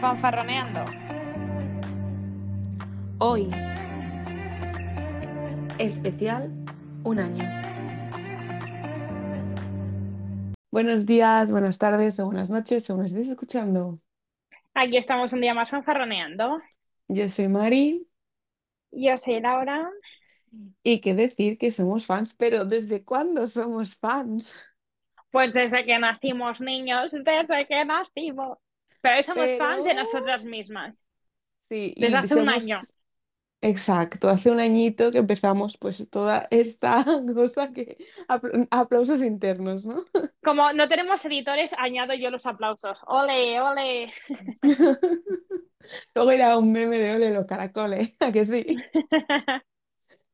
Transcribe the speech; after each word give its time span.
fanfarroneando. 0.00 0.84
Hoy, 3.18 3.50
especial 5.78 6.52
un 7.04 7.18
año. 7.18 7.44
Buenos 10.70 11.06
días, 11.06 11.50
buenas 11.50 11.78
tardes 11.78 12.20
o 12.20 12.26
buenas 12.26 12.50
noches, 12.50 12.84
según 12.84 13.04
estéis 13.04 13.28
escuchando. 13.28 14.00
Aquí 14.74 14.96
estamos 14.96 15.32
un 15.32 15.40
día 15.40 15.54
más 15.54 15.70
fanfarroneando. 15.70 16.60
Yo 17.08 17.28
soy 17.28 17.48
Mari 17.48 18.06
Yo 18.92 19.18
soy 19.18 19.40
Laura. 19.40 19.90
y 20.82 21.00
qué 21.00 21.14
decir 21.14 21.58
que 21.58 21.70
somos 21.70 22.06
fans, 22.06 22.34
pero 22.36 22.64
¿desde 22.64 23.04
cuándo 23.04 23.48
somos 23.48 23.96
fans? 23.96 24.64
Pues 25.30 25.52
desde 25.52 25.84
que 25.84 25.98
nacimos, 25.98 26.60
niños, 26.60 27.10
desde 27.12 27.66
que 27.66 27.84
nacimos. 27.84 28.58
Pero 29.00 29.16
hoy 29.18 29.24
somos 29.24 29.54
fans 29.56 29.84
de 29.84 29.94
nosotras 29.94 30.44
mismas. 30.44 31.04
Sí, 31.60 31.92
y 31.96 32.06
Desde 32.06 32.18
hace 32.18 32.34
un 32.36 32.48
año. 32.48 32.88
Exacto, 33.60 34.28
hace 34.28 34.50
un 34.52 34.60
añito 34.60 35.10
que 35.10 35.18
empezamos 35.18 35.76
pues 35.78 36.08
toda 36.10 36.46
esta 36.50 37.04
cosa 37.34 37.72
que 37.72 37.98
apl- 38.28 38.68
aplausos 38.70 39.22
internos, 39.22 39.84
¿no? 39.84 40.04
Como 40.42 40.72
no 40.72 40.88
tenemos 40.88 41.24
editores, 41.24 41.72
añado 41.78 42.14
yo 42.14 42.30
los 42.30 42.46
aplausos. 42.46 43.00
Ole, 43.06 43.60
ole. 43.60 44.12
Luego 46.14 46.30
era 46.32 46.58
un 46.58 46.72
meme 46.72 46.98
de 46.98 47.14
ole 47.14 47.30
los 47.32 47.46
caracoles, 47.46 48.14
¿a 48.20 48.32
que 48.32 48.44
sí? 48.44 48.90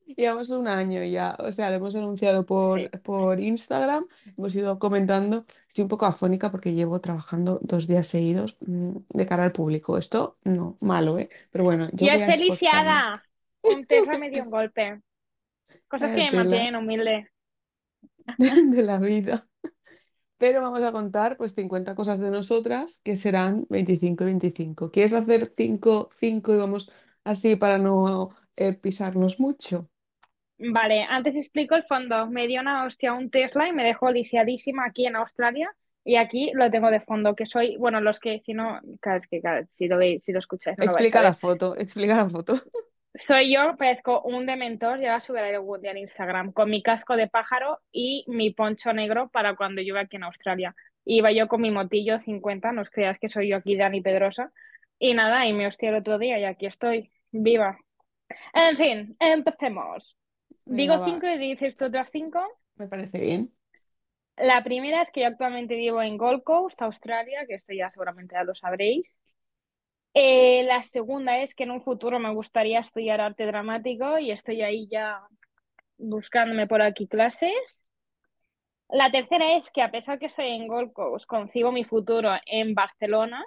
Llevamos 0.06 0.50
un 0.50 0.68
año 0.68 1.02
ya, 1.04 1.34
o 1.38 1.50
sea, 1.50 1.70
lo 1.70 1.76
hemos 1.76 1.96
anunciado 1.96 2.44
por, 2.44 2.78
Sí. 2.80 2.90
por 3.02 3.40
Instagram, 3.40 4.06
hemos 4.36 4.54
ido 4.54 4.78
comentando, 4.78 5.46
estoy 5.66 5.82
un 5.82 5.88
poco 5.88 6.04
afónica 6.06 6.50
porque 6.50 6.74
llevo 6.74 7.00
trabajando 7.00 7.58
dos 7.62 7.86
días 7.86 8.06
seguidos 8.06 8.58
mm, 8.60 8.96
de 9.08 9.26
cara 9.26 9.44
al 9.44 9.52
público. 9.52 9.96
Esto 9.98 10.38
no, 10.44 10.76
malo, 10.82 11.18
¿eh? 11.18 11.30
Pero 11.50 11.64
bueno, 11.64 11.88
yo 11.92 12.06
Yo 12.06 12.12
estoy 12.12 12.50
lisiada. 12.50 13.24
Un 13.62 13.86
Tesla 13.86 14.18
me 14.18 14.30
dio 14.30 14.42
un 14.44 14.50
golpe. 14.50 15.00
Cosas 15.88 16.10
que 16.12 16.16
Vaya 16.18 16.30
me 16.30 16.36
mantienen 16.38 16.76
humilde. 16.76 17.30
de 18.38 18.82
la 18.82 18.98
vida. 18.98 19.48
Pero 20.38 20.60
vamos 20.62 20.82
a 20.82 20.92
contar 20.92 21.36
pues 21.36 21.54
50 21.54 21.94
cosas 21.94 22.18
de 22.20 22.30
nosotras 22.30 23.00
que 23.04 23.16
serán 23.16 23.66
25 23.70 24.24
y 24.24 24.26
25. 24.26 24.90
¿Quieres 24.90 25.14
hacer 25.14 25.52
5, 25.56 26.10
5 26.18 26.54
y 26.54 26.56
vamos 26.58 26.92
así 27.24 27.56
para 27.56 27.78
no 27.78 28.30
eh, 28.56 28.74
pisarnos 28.74 29.40
mucho? 29.40 29.88
Vale, 30.58 31.04
antes 31.08 31.36
explico 31.36 31.74
el 31.74 31.82
fondo. 31.84 32.26
Me 32.28 32.46
dio 32.46 32.60
una 32.60 32.84
hostia 32.84 33.12
un 33.12 33.30
Tesla 33.30 33.68
y 33.68 33.72
me 33.72 33.84
dejó 33.84 34.10
lisiadísima 34.10 34.86
aquí 34.86 35.06
en 35.06 35.16
Australia. 35.16 35.74
Y 36.04 36.16
aquí 36.16 36.52
lo 36.54 36.70
tengo 36.70 36.90
de 36.90 37.00
fondo, 37.00 37.34
que 37.34 37.46
soy, 37.46 37.76
bueno, 37.78 38.00
los 38.00 38.20
que, 38.20 38.42
si 38.44 38.52
no, 38.52 38.78
claro, 39.00 39.18
es 39.18 39.26
que 39.26 39.40
claro, 39.40 39.66
si 39.70 39.88
lo 39.88 39.96
veis, 39.96 40.22
si 40.22 40.32
lo 40.32 40.38
escucháis, 40.38 40.76
no 40.76 40.84
lo 40.84 40.92
vais 40.92 40.96
a 40.96 41.00
Explica 41.00 41.22
la 41.22 41.32
foto, 41.32 41.74
explica 41.76 42.16
la 42.16 42.28
foto. 42.28 42.54
Soy 43.16 43.54
yo, 43.54 43.76
parezco 43.76 44.22
un 44.22 44.44
dementor, 44.44 45.00
ya 45.00 45.12
la 45.12 45.20
subiré 45.20 45.54
algún 45.54 45.80
día 45.80 45.92
en 45.92 45.98
Instagram, 45.98 46.52
con 46.52 46.68
mi 46.68 46.82
casco 46.82 47.16
de 47.16 47.28
pájaro 47.28 47.80
y 47.92 48.24
mi 48.26 48.50
poncho 48.50 48.92
negro 48.92 49.28
para 49.28 49.54
cuando 49.54 49.82
llueve 49.82 50.00
aquí 50.00 50.16
en 50.16 50.24
Australia. 50.24 50.74
Iba 51.04 51.30
yo 51.30 51.46
con 51.46 51.60
mi 51.60 51.70
motillo 51.70 52.18
50, 52.18 52.72
no 52.72 52.80
os 52.80 52.90
creáis 52.90 53.18
que 53.20 53.28
soy 53.28 53.50
yo 53.50 53.56
aquí 53.56 53.76
Dani 53.76 54.00
Pedrosa. 54.00 54.52
Y 54.98 55.14
nada, 55.14 55.46
y 55.46 55.52
me 55.52 55.68
hostié 55.68 55.90
el 55.90 55.96
otro 55.96 56.18
día 56.18 56.40
y 56.40 56.44
aquí 56.44 56.66
estoy, 56.66 57.12
viva. 57.30 57.78
En 58.52 58.76
fin, 58.76 59.16
empecemos. 59.20 60.16
Digo 60.66 60.98
va, 60.98 61.04
cinco 61.04 61.26
y 61.26 61.38
dices 61.38 61.76
tú 61.76 61.86
otras 61.86 62.08
cinco. 62.10 62.40
me 62.76 62.86
parece 62.86 63.20
bien. 63.20 63.52
La 64.36 64.64
primera 64.64 65.02
es 65.02 65.10
que 65.10 65.20
yo 65.20 65.28
actualmente 65.28 65.76
vivo 65.76 66.02
en 66.02 66.16
Gold 66.16 66.42
Coast, 66.42 66.82
Australia, 66.82 67.46
que 67.46 67.54
esto 67.54 67.72
ya 67.72 67.90
seguramente 67.90 68.34
ya 68.34 68.42
lo 68.42 68.54
sabréis. 68.54 69.20
Eh, 70.12 70.64
la 70.64 70.82
segunda 70.82 71.38
es 71.38 71.54
que 71.54 71.64
en 71.64 71.70
un 71.70 71.82
futuro 71.82 72.18
me 72.18 72.32
gustaría 72.32 72.80
estudiar 72.80 73.20
arte 73.20 73.46
dramático 73.46 74.18
y 74.18 74.30
estoy 74.30 74.62
ahí 74.62 74.88
ya 74.88 75.20
buscándome 75.98 76.66
por 76.66 76.82
aquí 76.82 77.06
clases. 77.06 77.82
La 78.88 79.10
tercera 79.10 79.56
es 79.56 79.70
que 79.70 79.82
a 79.82 79.90
pesar 79.90 80.18
que 80.18 80.26
estoy 80.26 80.48
en 80.48 80.68
Gold 80.68 80.92
Coast, 80.92 81.26
concibo 81.26 81.72
mi 81.72 81.84
futuro 81.84 82.30
en 82.46 82.74
Barcelona. 82.74 83.44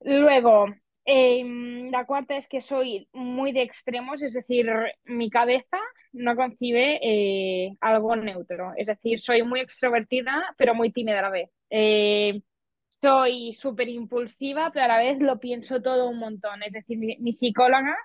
Luego, 0.00 0.66
em, 1.10 1.90
la 1.90 2.04
cuarta 2.06 2.36
es 2.36 2.48
que 2.48 2.60
soy 2.60 3.08
muy 3.12 3.52
de 3.52 3.62
extremos, 3.62 4.22
es 4.22 4.34
decir, 4.34 4.70
mi 5.04 5.30
cabeza 5.30 5.78
no 6.12 6.36
concibe 6.36 6.98
eh, 7.02 7.76
algo 7.80 8.16
neutro. 8.16 8.72
Es 8.76 8.86
decir, 8.86 9.18
soy 9.20 9.42
muy 9.42 9.60
extrovertida, 9.60 10.54
pero 10.56 10.74
muy 10.74 10.92
tímida 10.92 11.18
a 11.20 11.22
la 11.22 11.30
vez. 11.30 11.50
Eh, 11.70 12.42
soy 12.88 13.54
súper 13.54 13.88
impulsiva, 13.88 14.70
pero 14.72 14.84
a 14.86 14.88
la 14.88 14.98
vez 14.98 15.20
lo 15.20 15.40
pienso 15.40 15.82
todo 15.82 16.08
un 16.08 16.18
montón. 16.18 16.62
Es 16.62 16.72
decir, 16.72 16.98
mi, 16.98 17.16
mi 17.18 17.32
psicóloga, 17.32 17.96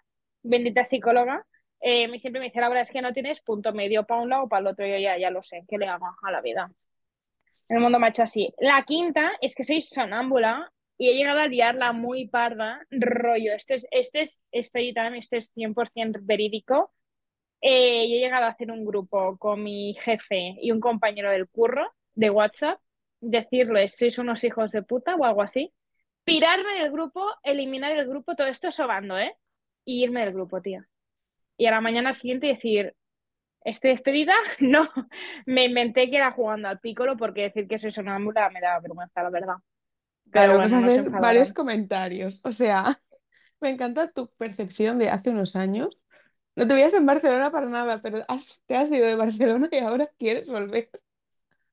bendita 0.44 0.86
psicóloga, 0.86 1.46
eh, 1.82 2.08
me 2.08 2.20
siempre 2.20 2.40
me 2.40 2.48
dice, 2.48 2.62
Laura, 2.62 2.82
es 2.82 2.90
que 2.90 3.02
no 3.02 3.14
tienes 3.14 3.42
punto 3.42 3.74
medio 3.74 4.06
para 4.06 4.22
un 4.22 4.30
lado 4.30 4.44
o 4.44 4.50
para 4.50 4.62
el 4.62 4.68
otro. 4.68 4.88
Yo 4.88 4.98
ya, 4.98 5.18
ya 5.18 5.30
lo 5.30 5.44
sé, 5.44 5.64
¿qué 5.68 5.78
le 5.78 5.88
hago 5.88 6.08
a 6.22 6.32
la 6.32 6.42
vida? 6.42 6.72
El 7.70 7.80
mundo 7.80 8.00
hecho 8.06 8.24
así. 8.24 8.54
La 8.60 8.84
quinta 8.84 9.32
es 9.42 9.56
que 9.56 9.64
soy 9.64 9.82
sonámbula 9.82 10.72
y 10.98 11.10
he 11.10 11.16
llegado 11.16 11.40
a 11.40 11.48
liarla 11.48 11.92
muy 11.92 12.28
parda, 12.28 12.86
rollo. 12.90 13.54
Este 13.54 13.76
es, 13.76 13.88
este 13.92 14.22
es 14.22 14.46
story 14.52 14.94
time, 14.94 15.18
este 15.18 15.38
es 15.38 15.52
100% 15.54 16.20
verídico. 16.22 16.94
Eh, 17.62 18.04
he 18.04 18.20
llegado 18.20 18.46
a 18.46 18.50
hacer 18.50 18.72
un 18.72 18.86
grupo 18.86 19.38
con 19.38 19.64
mi 19.64 19.96
jefe 19.96 20.56
y 20.62 20.72
un 20.72 20.80
compañero 20.80 21.32
del 21.32 21.50
curro 21.50 21.92
de 22.14 22.30
WhatsApp, 22.30 22.80
decirles, 23.20 23.96
sois 23.98 24.18
unos 24.18 24.44
hijos 24.44 24.72
de 24.72 24.84
puta 24.84 25.16
o 25.16 25.26
algo 25.26 25.42
así, 25.42 25.74
pirarme 26.24 26.76
del 26.76 26.92
grupo, 26.92 27.26
eliminar 27.44 27.92
el 27.92 28.08
grupo, 28.08 28.36
todo 28.36 28.48
esto 28.48 28.72
sobando, 28.72 29.18
¿eh? 29.18 29.36
Y 29.86 30.04
irme 30.04 30.22
del 30.22 30.34
grupo, 30.34 30.62
tía. 30.62 30.88
Y 31.58 31.68
a 31.68 31.72
la 31.72 31.82
mañana 31.82 32.14
siguiente 32.14 32.48
decir, 32.48 32.96
¿estoy 33.64 33.92
despedida? 33.92 34.34
No, 34.60 34.90
me 35.46 35.66
inventé 35.66 36.10
que 36.10 36.18
era 36.18 36.32
jugando 36.32 36.68
al 36.70 36.80
pícolo 36.80 37.18
porque 37.18 37.44
decir 37.44 37.68
que 37.68 37.80
soy 37.80 37.92
sonámbula 37.92 38.50
me 38.50 38.62
da 38.62 38.80
vergüenza, 38.80 39.24
la 39.24 39.30
verdad. 39.30 39.56
Pero 40.32 40.50
Claro, 40.50 40.58
vamos 40.58 40.74
a 40.74 40.80
no 40.80 40.88
hacer 40.88 41.12
varios 41.12 41.54
comentarios. 41.54 42.42
O 42.44 42.52
sea, 42.52 43.02
me 43.62 43.70
encanta 43.72 44.12
tu 44.12 44.30
percepción 44.36 45.00
de 45.00 45.10
hace 45.10 45.30
unos 45.32 45.56
años. 45.56 46.00
No 46.56 46.68
te 46.68 46.74
veías 46.76 46.94
en 46.96 47.06
Barcelona 47.08 47.52
para 47.52 47.68
nada, 47.68 48.02
pero 48.02 48.20
has- 48.30 48.62
te 48.68 48.76
has 48.78 48.92
ido 48.92 49.08
de 49.08 49.16
Barcelona 49.16 49.70
y 49.72 49.78
ahora 49.80 50.08
quieres 50.20 50.50
volver. 50.50 50.92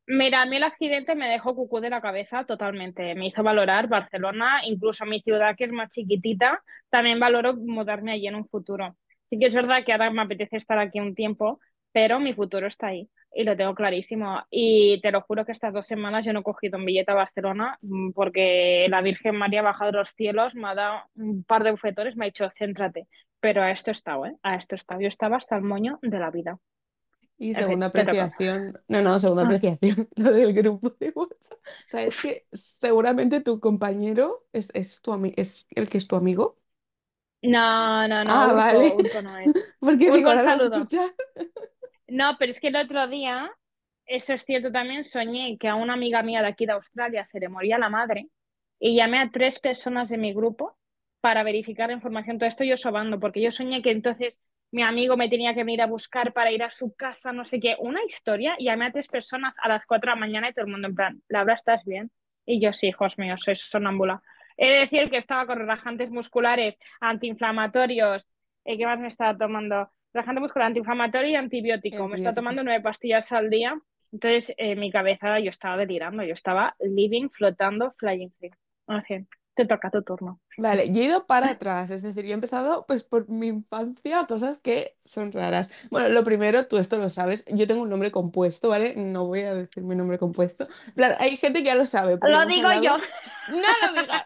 Mira, 0.07 0.43
a 0.43 0.47
mí 0.47 0.57
el 0.57 0.65
accidente 0.65 1.15
me 1.15 1.29
dejó 1.29 1.55
cucú 1.55 1.81
de 1.81 1.89
la 1.91 2.01
cabeza 2.01 2.45
totalmente. 2.45 3.15
Me 3.15 3.29
hizo 3.29 3.43
valorar 3.43 3.89
Barcelona, 3.89 4.61
incluso 4.67 5.07
mi 5.07 5.21
ciudad, 5.23 5.55
que 5.57 5.65
es 5.65 5.73
más 5.73 5.91
chiquitita, 5.91 6.61
también 6.91 7.21
valoro 7.21 7.55
mudarme 7.57 8.13
allí 8.13 8.27
en 8.27 8.35
un 8.35 8.49
futuro. 8.49 8.97
Sí 9.31 9.39
que 9.39 9.47
es 9.47 9.55
verdad 9.55 9.85
que 9.85 9.93
ahora 9.93 10.11
me 10.11 10.23
apetece 10.23 10.57
estar 10.57 10.79
aquí 10.79 11.01
un 11.01 11.15
tiempo, 11.15 11.61
pero 11.93 12.19
mi 12.21 12.35
futuro 12.35 12.67
está 12.67 12.89
ahí 12.89 13.09
y 13.35 13.45
lo 13.45 13.57
tengo 13.57 13.75
clarísimo. 13.75 14.43
Y 14.51 15.01
te 15.01 15.11
lo 15.13 15.23
juro 15.23 15.45
que 15.45 15.53
estas 15.53 15.73
dos 15.73 15.87
semanas 15.87 16.25
yo 16.25 16.33
no 16.33 16.41
he 16.41 16.43
cogido 16.43 16.79
un 16.79 16.85
billete 16.85 17.13
a 17.13 17.15
Barcelona 17.15 17.79
mm, 17.83 18.11
porque 18.13 18.87
la 18.91 19.01
Virgen 19.03 19.37
María 19.37 19.61
ha 19.61 19.63
bajado 19.65 19.93
de 19.93 19.99
los 19.99 20.11
cielos, 20.15 20.55
me 20.55 20.69
ha 20.69 20.75
dado 20.75 21.01
un 21.17 21.45
par 21.45 21.65
de 21.65 21.71
bufetones, 21.73 22.17
me 22.17 22.27
ha 22.27 22.29
dicho, 22.29 22.49
céntrate. 22.57 23.07
Pero 23.41 23.63
a 23.63 23.71
esto 23.71 23.91
he 23.91 23.93
estado, 23.93 24.27
¿eh? 24.27 24.37
A 24.43 24.55
esto 24.57 24.75
he 24.75 24.79
estado. 24.79 25.01
Yo 25.01 25.09
estaba 25.09 25.37
hasta 25.37 25.57
el 25.57 25.63
moño 25.63 25.99
de 26.03 26.19
la 26.19 26.31
vida. 26.31 26.59
Y 27.39 27.55
segunda 27.55 27.87
apreciación, 27.87 28.73
no, 28.87 29.03
no, 29.03 29.19
segunda 29.19 29.43
Ah. 29.43 29.47
apreciación, 29.47 30.09
lo 30.17 30.31
del 30.33 30.53
grupo 30.53 30.91
de 30.91 31.11
WhatsApp. 31.15 31.59
Sabes 31.87 32.23
que 32.23 32.47
seguramente 32.53 33.41
tu 33.41 33.59
compañero 33.59 34.47
es, 34.53 34.71
es, 34.75 35.03
tu 35.03 35.13
ami- 35.13 35.35
es 35.37 35.67
el 35.75 35.89
que 35.89 35.99
es 35.99 36.07
tu 36.07 36.15
amigo. 36.15 36.59
No, 37.43 38.07
no, 38.07 38.23
no, 38.23 38.33
Ah, 38.33 38.47
Urco, 38.47 38.57
vale. 38.57 38.95
Urco 38.97 39.23
no 39.23 39.37
es. 39.39 39.51
Porque 39.81 40.05
Urco, 40.07 40.17
digo, 40.19 40.31
ahora 40.31 40.57
lo 40.57 40.65
escuchar. 40.67 41.13
No, 42.13 42.37
pero 42.39 42.53
es 42.53 42.61
que 42.61 42.69
el 42.69 42.77
otro 42.77 43.07
día, 43.09 43.51
esto 44.05 44.35
es 44.35 44.45
cierto 44.45 44.71
también, 44.71 45.03
soñé 45.05 45.57
que 45.59 45.69
a 45.69 45.77
una 45.77 45.95
amiga 45.95 46.23
mía 46.23 46.43
de 46.43 46.49
aquí 46.49 46.67
de 46.67 46.73
Australia 46.73 47.25
se 47.25 47.41
le 47.41 47.49
moría 47.49 47.79
la 47.79 47.89
madre 47.89 48.29
y 48.79 48.95
llamé 48.95 49.19
a 49.19 49.31
tres 49.31 49.59
personas 49.59 50.11
de 50.11 50.19
mi 50.19 50.35
grupo 50.35 50.77
para 51.23 51.43
verificar 51.43 51.89
la 51.89 51.95
información. 51.95 52.37
Todo 52.39 52.51
esto 52.51 52.65
yo 52.65 52.77
sobando, 52.77 53.19
porque 53.19 53.41
yo 53.41 53.51
soñé 53.51 53.81
que 53.81 53.93
entonces 53.93 54.43
mi 54.73 54.83
amigo 54.83 55.17
me 55.17 55.31
tenía 55.31 55.55
que 55.55 55.65
venir 55.65 55.81
a 55.81 55.87
buscar 55.87 56.35
para 56.35 56.53
ir 56.53 56.63
a 56.63 56.71
su 56.71 56.95
casa, 56.95 57.33
no 57.33 57.47
sé 57.47 57.61
qué, 57.61 57.77
una 57.79 58.05
historia. 58.05 58.57
y 58.59 58.65
Llamé 58.67 58.87
a 58.87 58.93
tres 58.93 59.09
personas 59.09 59.55
a 59.57 59.69
las 59.69 59.87
cuatro 59.87 60.11
de 60.11 60.17
la 60.17 60.21
mañana 60.21 60.51
y 60.51 60.53
todo 60.53 60.67
el 60.67 60.71
mundo 60.71 60.89
en 60.89 60.95
plan, 60.95 61.23
Laura, 61.29 61.55
¿estás 61.55 61.83
bien? 61.87 62.11
Y 62.45 62.61
yo, 62.61 62.75
sí, 62.75 62.89
hijos 62.89 63.17
míos, 63.17 63.41
soy 63.43 63.57
sonámbula. 63.57 64.23
He 64.59 64.71
de 64.71 64.81
decir 64.81 65.09
que 65.09 65.17
estaba 65.17 65.47
con 65.47 65.59
relajantes 65.59 66.11
musculares, 66.11 66.79
antiinflamatorios, 67.01 68.29
eh, 68.67 68.77
¿qué 68.77 68.85
más 68.85 68.99
me 69.01 69.09
estaba 69.09 69.35
tomando? 69.39 69.91
Relajante 70.13 70.41
muscular, 70.41 70.67
antiinflamatorio 70.69 71.31
y 71.31 71.37
antibiótico. 71.37 72.09
Me 72.09 72.17
está 72.17 72.35
tomando 72.35 72.63
nueve 72.63 72.83
pastillas 72.83 73.31
al 73.33 73.51
día. 73.51 73.75
Entonces, 74.13 74.53
eh, 74.59 74.77
mi 74.77 74.91
cabeza, 74.93 75.41
yo 75.41 75.49
estaba 75.51 75.77
delirando, 75.79 76.23
yo 76.23 76.35
estaba 76.35 76.77
living, 76.81 77.31
flotando, 77.31 77.95
flying 77.99 78.31
free. 78.39 78.51
Fin, 79.07 79.27
te 79.55 79.65
toca 79.65 79.91
tu 79.91 80.03
turno. 80.03 80.41
Vale, 80.59 80.93
yo 80.93 81.01
he 81.01 81.07
ido 81.07 81.27
para 81.27 81.51
atrás, 81.53 81.91
es 81.91 82.03
decir, 82.03 82.25
yo 82.25 82.33
he 82.33 82.35
empezado 82.35 82.85
pues 82.87 83.05
por 83.05 83.27
mi 83.31 83.47
infancia, 83.47 84.27
cosas 84.27 84.61
que 84.61 84.97
son 85.03 85.33
raras. 85.33 85.73
Bueno, 85.91 86.11
lo 86.11 86.25
primero, 86.25 86.67
tú 86.67 86.77
esto 86.77 86.99
lo 86.99 87.09
sabes, 87.09 87.47
yo 87.49 87.67
tengo 87.67 87.81
un 87.81 87.89
nombre 87.89 88.11
compuesto, 88.11 88.69
¿vale? 88.69 88.95
No 88.97 89.27
voy 89.27 89.41
a 89.41 89.55
decir 89.55 89.83
mi 89.83 89.95
nombre 89.97 90.19
compuesto. 90.19 90.69
Plan, 90.95 91.15
hay 91.19 91.39
gente 91.39 91.61
que 91.61 91.67
ya 91.69 91.75
lo 91.75 91.87
sabe, 91.87 92.19
Lo 92.21 92.45
digo 92.45 92.69
hablado- 92.69 92.83
yo. 92.83 92.97
no 93.49 93.57
lo 93.95 94.01
digas. 94.03 94.25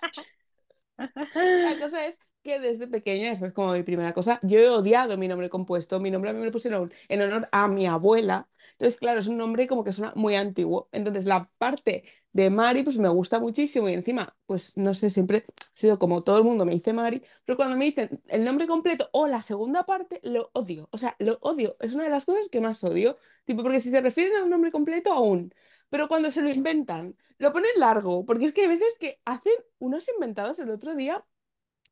La 1.34 1.78
cosa 1.78 2.06
es 2.06 2.18
que 2.46 2.60
desde 2.60 2.86
pequeña, 2.86 3.32
esta 3.32 3.46
es 3.46 3.52
como 3.52 3.72
mi 3.72 3.82
primera 3.82 4.12
cosa, 4.12 4.38
yo 4.42 4.58
he 4.60 4.68
odiado 4.68 5.18
mi 5.18 5.26
nombre 5.26 5.50
compuesto. 5.50 5.98
Mi 6.00 6.10
nombre 6.12 6.30
a 6.30 6.32
mí 6.32 6.38
me 6.38 6.46
lo 6.46 6.52
pusieron 6.52 6.92
en 7.08 7.22
honor 7.22 7.48
a 7.50 7.66
mi 7.66 7.86
abuela. 7.86 8.48
Entonces, 8.72 9.00
claro, 9.00 9.20
es 9.20 9.26
un 9.26 9.36
nombre 9.36 9.66
como 9.66 9.82
que 9.82 9.92
suena 9.92 10.12
muy 10.14 10.36
antiguo. 10.36 10.88
Entonces, 10.92 11.26
la 11.26 11.50
parte 11.58 12.04
de 12.32 12.50
Mari, 12.50 12.84
pues 12.84 12.98
me 12.98 13.08
gusta 13.08 13.40
muchísimo. 13.40 13.88
Y 13.88 13.94
encima, 13.94 14.36
pues 14.46 14.76
no 14.76 14.94
sé, 14.94 15.10
siempre 15.10 15.44
ha 15.48 15.64
sido 15.74 15.98
como 15.98 16.22
todo 16.22 16.38
el 16.38 16.44
mundo 16.44 16.64
me 16.64 16.72
dice 16.72 16.92
Mari, 16.92 17.22
pero 17.44 17.56
cuando 17.56 17.76
me 17.76 17.86
dicen 17.86 18.22
el 18.28 18.44
nombre 18.44 18.66
completo 18.68 19.08
o 19.12 19.26
la 19.26 19.42
segunda 19.42 19.84
parte, 19.84 20.20
lo 20.22 20.50
odio. 20.52 20.88
O 20.92 20.98
sea, 20.98 21.16
lo 21.18 21.38
odio. 21.40 21.74
Es 21.80 21.94
una 21.94 22.04
de 22.04 22.10
las 22.10 22.26
cosas 22.26 22.48
que 22.48 22.60
más 22.60 22.82
odio. 22.84 23.16
Tipo, 23.44 23.62
porque 23.62 23.80
si 23.80 23.90
se 23.90 24.00
refieren 24.00 24.36
al 24.36 24.48
nombre 24.48 24.70
completo, 24.70 25.12
aún. 25.12 25.52
Pero 25.90 26.08
cuando 26.08 26.30
se 26.30 26.42
lo 26.42 26.50
inventan, 26.50 27.16
lo 27.38 27.52
ponen 27.52 27.70
largo, 27.78 28.24
porque 28.24 28.46
es 28.46 28.52
que 28.52 28.62
hay 28.62 28.68
veces 28.68 28.96
que 29.00 29.20
hacen 29.24 29.54
unos 29.78 30.08
inventados 30.08 30.58
el 30.60 30.70
otro 30.70 30.94
día 30.94 31.24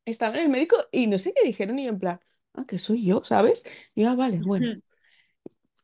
estaba 0.05 0.37
en 0.37 0.43
el 0.43 0.49
médico 0.51 0.77
y 0.93 1.07
no 1.07 1.19
sé 1.19 1.33
qué 1.35 1.47
dijeron 1.47 1.79
y 1.79 1.89
en 1.89 1.99
plan, 1.99 2.21
ah, 2.55 2.65
que 2.67 2.79
soy 2.79 3.05
yo, 3.05 3.23
¿sabes? 3.25 3.65
Y 3.95 4.03
yo, 4.03 4.11
ah, 4.11 4.17
vale, 4.17 4.43
bueno. 4.43 4.73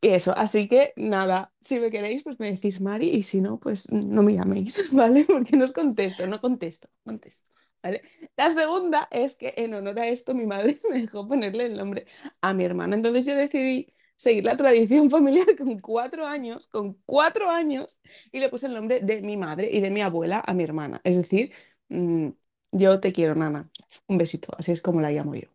Y 0.03 0.09
eso, 0.09 0.33
así 0.37 0.67
que 0.69 0.95
nada, 0.97 1.53
si 1.61 1.79
me 1.79 1.91
queréis, 1.91 2.23
pues 2.23 2.41
me 2.41 2.51
decís 2.51 2.81
Mari 2.81 3.11
y 3.11 3.23
si 3.23 3.41
no, 3.43 3.59
pues 3.61 3.91
no 3.91 4.23
me 4.23 4.35
llaméis, 4.35 4.91
¿vale? 4.93 5.25
Porque 5.27 5.57
no 5.57 5.65
os 5.67 5.73
contesto, 5.73 6.27
no 6.27 6.41
contesto, 6.41 6.89
contesto, 7.05 7.47
¿vale? 7.83 8.03
La 8.37 8.51
segunda 8.53 9.09
es 9.11 9.37
que 9.37 9.53
en 9.59 9.75
honor 9.75 9.99
a 9.99 10.07
esto 10.09 10.35
mi 10.35 10.47
madre 10.47 10.81
me 10.91 11.01
dejó 11.01 11.29
ponerle 11.29 11.67
el 11.67 11.77
nombre 11.77 12.07
a 12.41 12.55
mi 12.55 12.65
hermana, 12.65 12.97
entonces 12.97 13.27
yo 13.27 13.35
decidí 13.37 13.93
seguir 14.17 14.45
la 14.45 14.57
tradición 14.57 15.11
familiar 15.11 15.55
con 15.57 15.79
cuatro 15.81 16.27
años, 16.27 16.67
con 16.69 16.95
cuatro 17.05 17.51
años, 17.51 18.01
y 18.33 18.41
le 18.41 18.49
puse 18.49 18.67
el 18.69 18.75
nombre 18.75 19.01
de 19.01 19.21
mi 19.21 19.37
madre 19.37 19.69
y 19.71 19.81
de 19.81 19.91
mi 19.91 20.01
abuela 20.01 20.43
a 20.47 20.55
mi 20.55 20.65
hermana, 20.65 21.01
es 21.05 21.17
decir, 21.19 21.53
mm, 21.89 22.29
yo 22.73 23.01
te 23.01 23.13
quiero, 23.13 23.35
Nana. 23.35 23.71
Un 24.07 24.19
besito, 24.19 24.55
así 24.59 24.73
es 24.73 24.83
como 24.83 25.01
la 25.01 25.11
llamo 25.11 25.35
yo. 25.35 25.49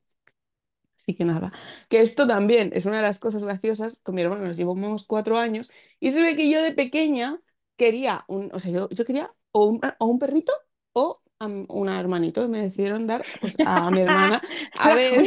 Así 0.97 1.15
que 1.15 1.23
nada, 1.23 1.51
que 1.88 2.01
esto 2.01 2.25
también 2.25 2.71
es 2.73 2.85
una 2.85 2.97
de 2.97 3.03
las 3.03 3.19
cosas 3.19 3.44
graciosas. 3.44 3.97
Con 3.97 4.15
mi 4.15 4.21
hermano 4.21 4.45
nos 4.45 4.57
llevamos 4.57 5.06
cuatro 5.06 5.38
años 5.38 5.71
y 6.00 6.12
se 6.12 6.21
ve 6.21 6.35
que 6.35 6.50
yo 6.50 6.62
de 6.62 6.71
pequeña 6.71 7.39
quería 7.77 8.25
un, 8.27 8.50
o 8.53 8.59
sea, 8.59 8.71
yo, 8.71 8.89
yo 8.89 9.06
quería 9.06 9.29
o 9.51 9.65
un, 9.65 9.81
o 10.00 10.06
un 10.06 10.19
perrito 10.19 10.51
o 10.94 11.21
una 11.69 12.00
hermanito. 12.00 12.44
Y 12.44 12.47
me 12.47 12.62
decidieron 12.62 13.06
dar 13.06 13.23
pues, 13.39 13.56
a 13.65 13.91
mi 13.91 14.00
hermana. 14.00 14.41
A 14.79 14.95
ver. 14.95 15.25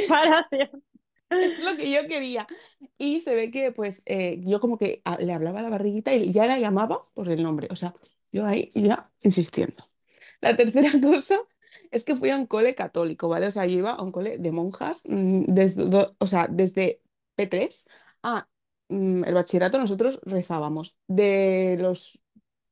es 1.30 1.58
lo 1.60 1.76
que 1.76 1.90
yo 1.90 2.06
quería. 2.08 2.46
Y 2.96 3.20
se 3.20 3.34
ve 3.34 3.50
que 3.50 3.70
pues 3.70 4.02
eh, 4.06 4.40
yo 4.44 4.60
como 4.60 4.78
que 4.78 5.02
le 5.20 5.32
hablaba 5.32 5.60
a 5.60 5.62
la 5.62 5.68
barriguita 5.68 6.12
y 6.12 6.32
ya 6.32 6.46
la 6.46 6.58
llamaba 6.58 7.02
por 7.14 7.28
el 7.28 7.42
nombre. 7.42 7.68
O 7.70 7.76
sea 7.76 7.94
yo 8.32 8.46
ahí 8.46 8.68
ya 8.74 9.10
insistiendo. 9.22 9.82
La 10.40 10.56
tercera 10.56 10.90
cosa 11.02 11.40
es 11.90 12.04
que 12.04 12.16
fui 12.16 12.30
a 12.30 12.36
un 12.36 12.46
cole 12.46 12.74
católico, 12.74 13.28
¿vale? 13.28 13.46
O 13.46 13.50
sea, 13.50 13.66
yo 13.66 13.78
iba 13.78 13.92
a 13.92 14.02
un 14.02 14.12
cole 14.12 14.38
de 14.38 14.52
monjas, 14.52 15.02
mm, 15.04 15.44
desde, 15.48 15.84
o 16.18 16.26
sea, 16.26 16.46
desde 16.50 17.02
P3 17.36 17.86
a 18.22 18.48
mm, 18.88 19.24
el 19.24 19.34
bachillerato 19.34 19.78
nosotros 19.78 20.20
rezábamos. 20.24 20.96
De 21.06 21.76
los 21.78 22.22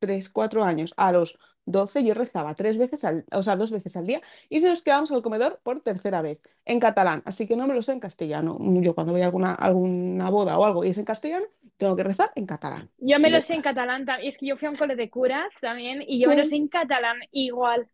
3, 0.01 0.29
4 0.31 0.65
años 0.65 0.95
a 0.97 1.13
los 1.13 1.39
12 1.67 2.05
yo 2.05 2.15
rezaba 2.15 2.55
tres 2.55 2.79
veces 2.79 3.05
al, 3.05 3.25
o 3.33 3.43
sea, 3.43 3.57
dos 3.57 3.71
veces 3.71 3.97
al 3.97 4.07
día 4.07 4.23
y 4.49 4.61
se 4.61 4.69
nos 4.69 4.83
quedamos 4.83 5.11
al 5.11 5.23
comedor 5.23 5.61
por 5.63 5.83
tercera 5.83 6.23
vez 6.23 6.41
en 6.65 6.81
catalán, 6.81 7.23
así 7.27 7.47
que 7.47 7.57
no 7.57 7.67
me 7.67 7.75
lo 7.75 7.83
sé 7.83 7.93
en 7.93 8.01
castellano. 8.01 8.57
Yo 8.61 8.95
cuando 8.95 9.13
voy 9.13 9.23
a 9.23 9.27
alguna, 9.27 9.53
alguna 9.53 10.31
boda 10.31 10.59
o 10.59 10.65
algo 10.65 10.85
y 10.85 10.91
es 10.91 10.99
en 10.99 11.05
castellano, 11.05 11.47
tengo 11.77 11.97
que 11.97 12.05
rezar 12.05 12.31
en 12.37 12.47
catalán. 12.47 12.91
Yo 12.99 13.19
me 13.19 13.31
lo 13.31 13.43
sé 13.43 13.55
en 13.55 13.63
catalán 13.63 14.07
también, 14.07 14.29
es 14.29 14.39
que 14.39 14.47
yo 14.47 14.57
fui 14.57 14.67
a 14.67 14.71
un 14.71 14.77
cole 14.77 14.97
de 14.97 15.11
curas 15.11 15.53
también 15.61 16.03
y 16.07 16.21
yo 16.21 16.29
me 16.29 16.37
lo 16.37 16.45
sé 16.45 16.57
en 16.57 16.69
catalán 16.69 17.19
igual. 17.33 17.89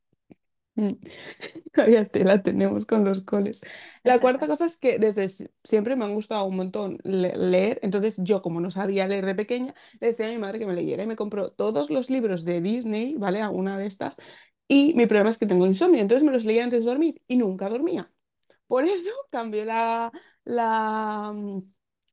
Todavía 1.75 2.05
te 2.05 2.25
la 2.25 2.43
tenemos 2.43 2.87
con 2.87 3.05
los 3.05 3.23
coles. 3.23 3.63
La 4.05 4.21
cuarta 4.21 4.47
cosa 4.47 4.65
es 4.67 4.79
que 4.79 4.99
desde 4.99 5.29
siempre 5.65 5.97
me 5.97 6.05
han 6.05 6.15
gustado 6.15 6.45
un 6.47 6.57
montón 6.57 6.99
leer, 7.05 7.79
entonces 7.83 8.19
yo 8.23 8.41
como 8.43 8.61
no 8.61 8.71
sabía 8.71 9.07
leer 9.07 9.27
de 9.27 9.35
pequeña, 9.35 9.75
le 10.01 10.09
decía 10.09 10.27
a 10.29 10.31
mi 10.31 10.39
madre 10.39 10.59
que 10.59 10.67
me 10.67 10.75
leyera 10.75 11.03
y 11.03 11.07
me 11.07 11.17
compró 11.17 11.51
todos 11.53 11.91
los 11.91 12.09
libros 12.11 12.45
de 12.45 12.61
Disney, 12.63 13.17
¿vale? 13.19 13.43
Alguna 13.43 13.77
de 13.79 13.87
estas, 13.87 14.17
y 14.69 14.95
mi 14.95 15.07
problema 15.07 15.31
es 15.31 15.39
que 15.39 15.47
tengo 15.47 15.67
insomnio, 15.67 16.01
entonces 16.01 16.25
me 16.25 16.33
los 16.33 16.45
leía 16.45 16.65
antes 16.65 16.85
de 16.85 16.91
dormir 16.91 17.23
y 17.29 17.37
nunca 17.37 17.69
dormía. 17.69 18.11
Por 18.69 18.85
eso 18.87 19.11
cambié 19.33 19.65
la, 19.67 20.13
la, 20.45 21.35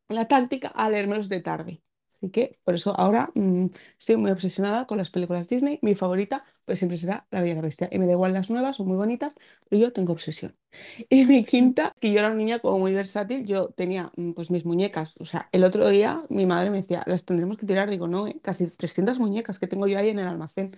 la 0.09 0.27
táctica 0.27 0.67
a 0.69 0.89
leérmelos 0.89 1.29
de 1.29 1.41
tarde. 1.41 1.83
Así 2.15 2.31
que 2.31 2.59
por 2.63 2.75
eso 2.75 2.94
ahora 3.00 3.31
mm, 3.35 3.67
estoy 3.97 4.17
muy 4.17 4.31
obsesionada 4.31 4.85
con 4.88 4.97
las 4.97 5.09
películas 5.11 5.47
Disney. 5.47 5.79
Mi 5.81 5.95
favorita 5.95 6.44
siempre 6.75 6.98
será 6.98 7.27
La 7.31 7.42
Bella 7.42 7.54
y 7.54 7.56
la 7.56 7.62
Bestia. 7.62 7.89
Y 7.92 8.00
me 8.00 8.06
da 8.06 8.13
igual 8.13 8.33
las 8.33 8.50
nuevas, 8.50 8.75
son 8.77 8.88
muy 8.88 8.98
bonitas, 8.98 9.33
pero 9.69 9.81
yo 9.81 9.94
tengo 9.94 10.13
obsesión. 10.13 10.56
Y 11.10 11.25
mi 11.25 11.44
quinta, 11.44 11.94
que 12.00 12.12
yo 12.12 12.19
era 12.19 12.27
una 12.27 12.38
niña 12.38 12.60
como 12.60 12.80
muy 12.80 12.94
versátil, 12.94 13.45
yo 13.45 13.69
tenía 13.69 14.12
mm, 14.16 14.31
pues 14.33 14.51
mis 14.51 14.66
muñecas. 14.66 15.19
O 15.21 15.25
sea, 15.25 15.50
el 15.51 15.63
otro 15.63 15.88
día 15.89 16.19
mi 16.30 16.45
madre 16.45 16.69
me 16.69 16.77
decía, 16.81 17.04
las 17.07 17.25
tendremos 17.25 17.57
que 17.57 17.66
tirar. 17.66 17.89
Digo, 17.89 18.07
no, 18.07 18.27
¿eh? 18.27 18.39
casi 18.42 18.66
300 18.68 19.19
muñecas 19.19 19.60
que 19.60 19.68
tengo 19.68 19.88
yo 19.88 19.98
ahí 20.00 20.10
en 20.10 20.19
el 20.19 20.27
almacén. 20.27 20.69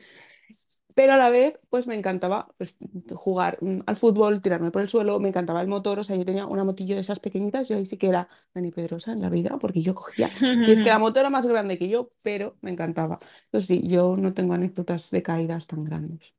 Pero 0.95 1.13
a 1.13 1.17
la 1.17 1.29
vez, 1.29 1.59
pues 1.69 1.87
me 1.87 1.95
encantaba 1.95 2.47
pues, 2.57 2.75
jugar 3.13 3.57
mm, 3.61 3.79
al 3.85 3.97
fútbol, 3.97 4.41
tirarme 4.41 4.71
por 4.71 4.81
el 4.81 4.89
suelo, 4.89 5.19
me 5.19 5.29
encantaba 5.29 5.61
el 5.61 5.67
motor, 5.67 5.99
o 5.99 6.03
sea, 6.03 6.15
yo 6.15 6.25
tenía 6.25 6.45
una 6.45 6.63
motillo 6.63 6.95
de 6.95 7.01
esas 7.01 7.19
pequeñitas, 7.19 7.69
yo 7.69 7.77
ahí 7.77 7.85
sí 7.85 7.97
que 7.97 8.09
era 8.09 8.27
Dani 8.53 8.71
Pedrosa 8.71 9.11
en 9.11 9.21
la 9.21 9.29
vida, 9.29 9.57
porque 9.59 9.81
yo 9.81 9.95
cogía, 9.95 10.29
y 10.41 10.71
es 10.71 10.81
que 10.81 10.89
la 10.89 10.99
moto 10.99 11.19
era 11.19 11.29
más 11.29 11.45
grande 11.45 11.77
que 11.77 11.87
yo, 11.89 12.11
pero 12.23 12.57
me 12.61 12.71
encantaba. 12.71 13.17
Entonces 13.45 13.67
sí, 13.67 13.87
yo 13.87 14.15
no 14.17 14.33
tengo 14.33 14.53
anécdotas 14.53 15.11
de 15.11 15.23
caídas 15.23 15.67
tan 15.67 15.83
grandes. 15.83 16.33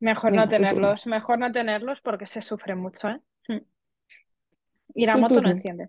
Mejor 0.00 0.34
no 0.34 0.48
tenerlos, 0.48 1.06
mejor 1.06 1.38
no 1.38 1.52
tenerlos 1.52 2.00
porque 2.00 2.26
se 2.26 2.42
sufre 2.42 2.74
mucho, 2.74 3.08
¿eh? 3.08 3.20
Y 4.94 5.06
la 5.06 5.16
moto 5.16 5.40
no 5.40 5.50
enciende. 5.50 5.88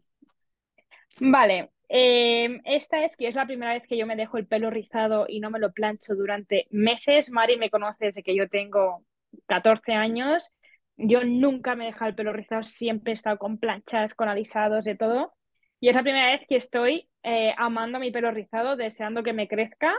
Vale, 1.20 1.72
Em, 1.96 2.60
esta 2.66 3.06
es 3.06 3.16
que 3.16 3.28
es 3.28 3.36
la 3.36 3.46
primera 3.46 3.74
vez 3.74 3.84
que 3.88 3.98
yo 3.98 4.08
me 4.08 4.16
dejo 4.16 4.38
el 4.40 4.48
pelo 4.48 4.72
rizado 4.72 5.26
y 5.30 5.40
no 5.40 5.52
me 5.52 5.60
lo 5.60 5.72
plancho 5.74 6.16
durante 6.16 6.66
meses. 6.72 7.30
Mari 7.30 7.56
me 7.56 7.70
conoce 7.70 8.06
desde 8.06 8.24
que 8.24 8.36
yo 8.36 8.50
tengo 8.50 9.06
14 9.46 9.94
años. 9.94 10.56
Yo 10.98 11.24
nunca 11.24 11.76
me 11.76 11.84
he 11.84 11.88
dejado 11.92 12.10
el 12.10 12.16
pelo 12.16 12.34
rizado, 12.34 12.64
siempre 12.64 13.12
he 13.12 13.14
estado 13.14 13.38
con 13.38 13.60
planchas, 13.60 14.16
con 14.16 14.28
alisados, 14.28 14.86
de 14.86 14.96
todo. 14.96 15.34
Y 15.80 15.90
es 15.90 15.96
la 15.96 16.02
primera 16.02 16.32
vez 16.32 16.42
que 16.50 16.56
estoy 16.56 17.10
eh, 17.22 17.54
amando 17.58 18.00
mi 18.00 18.10
pelo 18.10 18.32
rizado, 18.32 18.76
deseando 18.76 19.22
que 19.22 19.34
me 19.34 19.48
crezca 19.48 19.94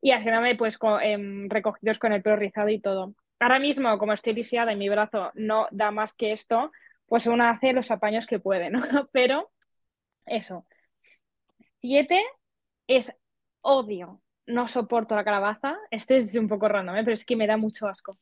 y 0.00 0.12
haciéndome 0.12 0.54
pues 0.54 0.78
em, 1.02 1.48
recogidos 1.50 1.98
con 1.98 2.12
el 2.12 2.22
pelo 2.22 2.36
rizado 2.36 2.68
y 2.68 2.80
todo. 2.80 3.14
Ahora 3.40 3.58
mismo, 3.58 3.98
como 3.98 4.12
estoy 4.12 4.34
lisiada 4.34 4.72
y 4.72 4.76
mi 4.76 4.88
brazo 4.88 5.32
no 5.34 5.66
da 5.72 5.90
más 5.90 6.14
que 6.14 6.30
esto, 6.32 6.70
pues 7.06 7.26
uno 7.26 7.44
hace 7.48 7.72
los 7.72 7.90
apaños 7.90 8.28
que 8.28 8.38
puede, 8.38 8.70
¿no? 8.70 8.80
Pero 9.12 9.50
eso, 10.26 10.66
Siete 11.82 12.22
es 12.86 13.12
odio. 13.60 14.22
No 14.46 14.68
soporto 14.68 15.16
la 15.16 15.24
calabaza. 15.24 15.76
Este 15.90 16.18
es 16.18 16.36
un 16.36 16.46
poco 16.46 16.68
random, 16.68 16.96
¿eh? 16.96 17.02
pero 17.02 17.14
es 17.14 17.24
que 17.26 17.34
me 17.34 17.48
da 17.48 17.56
mucho 17.56 17.88
asco. 17.88 18.18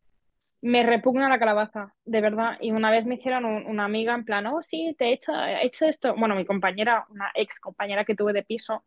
Me 0.62 0.82
repugna 0.82 1.28
la 1.28 1.38
calabaza, 1.38 1.94
de 2.06 2.22
verdad. 2.22 2.56
Y 2.62 2.70
una 2.72 2.90
vez 2.90 3.04
me 3.04 3.16
hicieron 3.16 3.44
una 3.44 3.84
amiga 3.84 4.14
en 4.14 4.24
plan, 4.24 4.46
oh, 4.46 4.62
sí, 4.62 4.94
te 4.98 5.08
he 5.08 5.12
hecho, 5.12 5.32
he 5.34 5.66
hecho 5.66 5.84
esto. 5.84 6.14
Bueno, 6.16 6.36
mi 6.36 6.46
compañera, 6.46 7.06
una 7.10 7.30
ex 7.34 7.60
compañera 7.60 8.06
que 8.06 8.14
tuve 8.14 8.32
de 8.32 8.44
piso, 8.44 8.82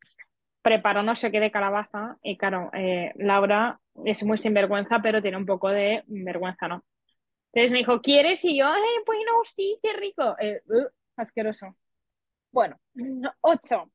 preparó 0.63 1.03
no 1.03 1.15
sé 1.15 1.31
qué 1.31 1.39
de 1.39 1.51
calabaza. 1.51 2.17
Y 2.23 2.35
claro, 2.35 2.71
eh, 2.73 3.11
Laura 3.15 3.79
es 4.05 4.23
muy 4.23 4.39
sinvergüenza, 4.39 5.01
pero 5.03 5.21
tiene 5.21 5.37
un 5.37 5.45
poco 5.45 5.69
de 5.69 6.03
vergüenza, 6.07 6.67
¿no? 6.67 6.83
Entonces 7.51 7.71
me 7.71 7.79
dijo, 7.79 8.01
¿quieres? 8.01 8.43
Y 8.43 8.57
yo, 8.57 8.73
eh, 8.73 9.03
bueno, 9.05 9.31
sí, 9.55 9.79
qué 9.83 9.93
rico. 9.93 10.35
Eh, 10.39 10.61
uh, 10.67 10.87
asqueroso. 11.15 11.75
Bueno, 12.51 12.79
ocho 13.41 13.91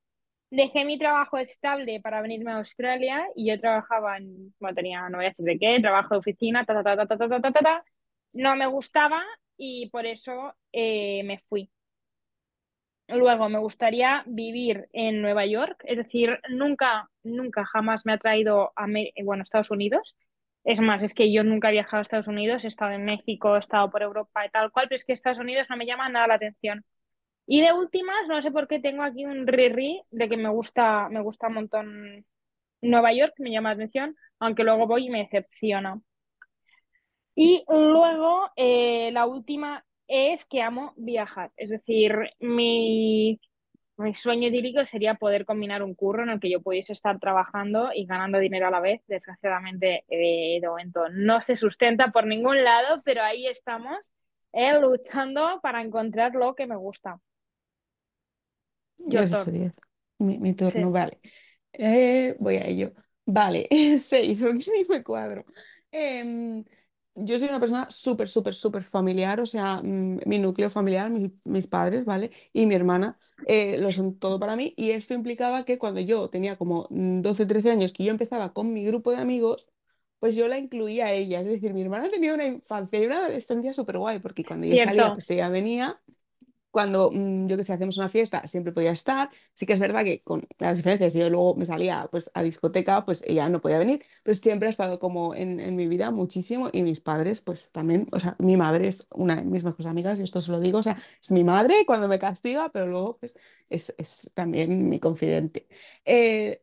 dejé 0.51 0.85
mi 0.85 0.99
trabajo 0.99 1.39
estable 1.39 2.01
para 2.01 2.21
venirme 2.23 2.53
a 2.53 2.57
Australia 2.59 3.27
y 3.35 3.49
yo 3.51 3.61
trabajaba 3.61 4.17
en, 4.19 4.55
bueno, 4.59 4.75
tenía, 4.75 5.09
no 5.09 5.19
voy 5.19 5.27
a 5.27 5.29
decir 5.31 5.45
de 5.45 5.59
qué, 5.59 5.79
trabajo 5.81 6.15
de 6.15 6.19
oficina, 6.19 6.65
ta, 6.65 6.75
ta, 6.83 6.97
ta, 6.97 7.07
ta, 7.07 7.19
ta, 7.19 7.29
ta, 7.29 7.41
ta, 7.41 7.53
ta, 7.53 7.85
no 8.35 8.57
me 8.57 8.67
gustaba 8.67 9.23
y 9.57 9.91
por 9.91 10.07
eso 10.07 10.55
eh, 10.73 11.23
me 11.25 11.39
fui. 11.49 11.71
Luego 13.09 13.49
me 13.49 13.59
gustaría 13.59 14.23
vivir 14.27 14.89
en 14.93 15.23
Nueva 15.23 15.47
York, 15.47 15.83
es 15.87 15.97
decir, 15.97 16.39
nunca, 16.51 17.09
nunca 17.23 17.65
jamás 17.65 18.05
me 18.05 18.13
ha 18.13 18.19
traído 18.19 18.73
a 18.77 18.87
bueno, 19.25 19.43
Estados 19.43 19.71
Unidos. 19.71 20.15
Es 20.65 20.81
más, 20.81 21.03
es 21.03 21.15
que 21.15 21.33
yo 21.33 21.43
nunca 21.45 21.69
he 21.69 21.73
viajado 21.73 22.01
a 22.01 22.03
Estados 22.03 22.29
Unidos, 22.29 22.65
he 22.65 22.69
estado 22.69 22.93
en 22.93 23.05
México, 23.07 23.57
he 23.57 23.61
estado 23.61 23.91
por 23.91 24.03
Europa 24.03 24.45
y 24.45 24.51
tal 24.51 24.71
cual, 24.71 24.87
pero 24.89 24.97
es 24.97 25.05
que 25.07 25.15
Estados 25.15 25.39
Unidos 25.39 25.69
no 25.71 25.77
me 25.79 25.87
llama 25.87 26.09
nada 26.11 26.27
la 26.27 26.35
atención. 26.35 26.85
Y 27.51 27.63
de 27.63 27.73
últimas, 27.73 28.29
no 28.29 28.43
sé 28.43 28.51
por 28.53 28.69
qué 28.69 28.79
tengo 28.79 29.03
aquí 29.03 29.25
un 29.25 29.47
ri 29.47 30.03
de 30.11 30.29
que 30.29 30.37
me 30.37 30.51
gusta, 30.51 31.09
me 31.09 31.23
gusta 31.23 31.49
un 31.49 31.55
montón 31.55 32.27
Nueva 32.83 33.13
York, 33.13 33.35
me 33.39 33.51
llama 33.51 33.71
la 33.71 33.77
atención, 33.77 34.17
aunque 34.39 34.65
luego 34.65 34.87
voy 34.87 35.07
y 35.07 35.11
me 35.11 35.21
decepciona. 35.21 36.01
Y 37.35 37.65
luego, 37.69 38.51
eh, 38.57 39.11
la 39.13 39.27
última 39.27 39.85
es 40.07 40.45
que 40.45 40.63
amo 40.63 40.93
viajar. 40.97 41.51
Es 41.57 41.71
decir, 41.71 42.13
mi 42.41 43.41
mi 43.99 44.15
sueño 44.15 44.47
idílico 44.49 44.85
sería 44.85 45.15
poder 45.17 45.45
combinar 45.45 45.83
un 45.83 45.95
curro 45.95 46.23
en 46.23 46.31
el 46.31 46.41
que 46.41 46.51
yo 46.51 46.63
pudiese 46.63 46.93
estar 46.93 47.19
trabajando 47.19 47.91
y 47.93 48.07
ganando 48.07 48.39
dinero 48.39 48.69
a 48.69 48.71
la 48.71 48.81
vez. 48.81 49.03
Desgraciadamente, 49.09 50.05
de 50.09 50.61
momento 50.65 51.09
no 51.11 51.41
se 51.43 51.57
sustenta 51.57 52.13
por 52.13 52.25
ningún 52.27 52.63
lado, 52.63 53.03
pero 53.05 53.23
ahí 53.23 53.49
estamos 53.49 54.15
eh, 54.53 54.81
luchando 54.81 55.59
para 55.63 55.83
encontrar 55.83 56.35
lo 56.35 56.55
que 56.55 56.67
me 56.69 56.77
gusta. 56.77 57.19
Ya 58.99 59.23
has 59.23 59.33
hecho 59.33 59.51
10. 59.51 59.73
Mi, 60.19 60.39
mi 60.39 60.55
turno, 60.55 60.91
vale. 60.91 61.21
Eh, 61.73 62.37
voy 62.41 62.57
a 62.57 62.67
ello. 62.67 62.93
Vale, 63.25 63.69
6, 63.99 64.41
porque 64.43 64.61
si 64.61 64.85
me 64.89 65.03
cuadro. 65.03 65.45
Em, 65.91 66.65
yo 67.15 67.39
soy 67.39 67.49
una 67.49 67.61
persona 67.61 67.87
súper, 67.91 68.29
súper, 68.29 68.55
súper 68.55 68.83
familiar, 68.83 69.41
o 69.41 69.47
sea, 69.47 69.81
mm, 69.83 70.21
mi 70.27 70.39
núcleo 70.39 70.71
familiar, 70.71 71.11
mis 71.45 71.67
padres, 71.67 72.05
¿vale? 72.05 72.31
Y 72.53 72.67
mi 72.67 72.75
hermana 72.75 73.19
eh, 73.47 73.79
lo 73.79 73.93
son 73.93 74.19
todo 74.19 74.39
para 74.39 74.57
mí. 74.57 74.75
Y 74.77 74.91
esto 74.91 75.15
implicaba 75.15 75.65
que 75.65 75.79
cuando 75.79 76.01
yo 76.01 76.29
tenía 76.31 76.57
como 76.57 76.87
12, 76.91 77.47
13 77.47 77.71
años, 77.71 77.93
que 77.93 78.05
yo 78.05 78.11
empezaba 78.11 78.53
con 78.53 78.73
mi 78.73 78.85
grupo 78.85 79.11
de 79.13 79.19
amigos, 79.19 79.71
pues 80.19 80.35
yo 80.37 80.49
la 80.49 80.59
incluía 80.59 81.07
a 81.07 81.13
ella. 81.13 81.41
Es 81.41 81.47
decir, 81.47 81.73
mi 81.75 81.83
hermana 81.83 82.11
tenía 82.11 82.35
una 82.35 82.45
infancia 82.47 83.01
y 83.01 83.07
una 83.07 83.19
adolescencia 83.19 83.73
súper 83.73 83.99
guay, 83.99 84.19
porque 84.21 84.45
cuando 84.45 84.67
yo 84.67 84.77
salía, 84.77 85.13
pues 85.13 85.31
ella 85.31 85.49
venía 85.49 86.01
cuando, 86.79 87.11
mm, 87.13 87.49
yo 87.49 87.57
que 87.57 87.65
sé, 87.65 87.73
hacemos 87.73 87.99
una 87.99 88.09
fiesta, 88.09 88.47
siempre 88.47 88.73
podía 88.73 88.93
estar. 88.93 89.31
Sí 89.53 89.67
que 89.67 89.73
es 89.73 89.81
verdad 89.81 90.05
que 90.05 90.21
con 90.21 90.47
las 90.61 90.77
diferencias, 90.77 91.13
yo 91.13 91.29
luego 91.29 91.57
me 91.57 91.67
salía 91.67 92.07
pues, 92.09 92.31
a 92.35 92.45
discoteca, 92.45 93.05
pues 93.05 93.25
ella 93.27 93.49
no 93.49 93.61
podía 93.61 93.81
venir, 93.81 94.05
pero 94.23 94.35
siempre 94.37 94.69
ha 94.69 94.71
estado 94.71 95.01
como 95.01 95.35
en, 95.35 95.75
mi 95.75 95.89
vida 95.89 96.13
muchísimo 96.13 96.69
y 96.73 96.83
mis 96.83 97.01
padres, 97.01 97.41
pues 97.41 97.69
también, 97.73 98.07
o 98.13 98.21
sea, 98.21 98.37
mi 98.39 98.57
madre 98.57 98.87
es 98.87 99.09
una 99.13 99.35
de 99.35 99.43
mis 99.43 99.65
mejores 99.65 99.87
amigas 99.87 100.21
y 100.21 100.23
esto 100.23 100.41
se 100.41 100.53
lo 100.53 100.61
digo, 100.61 100.79
o 100.79 100.83
sea, 100.85 101.03
es 101.21 101.33
mi 101.33 101.43
madre 101.43 101.75
cuando 101.85 102.07
me 102.07 102.21
castiga, 102.21 102.69
pero 102.69 102.87
luego 102.87 103.19
pues, 103.19 103.35
es, 103.71 103.93
es 103.99 104.31
también 104.35 104.89
mi 104.89 105.01
confidente. 105.01 105.67
Eh, 106.05 106.61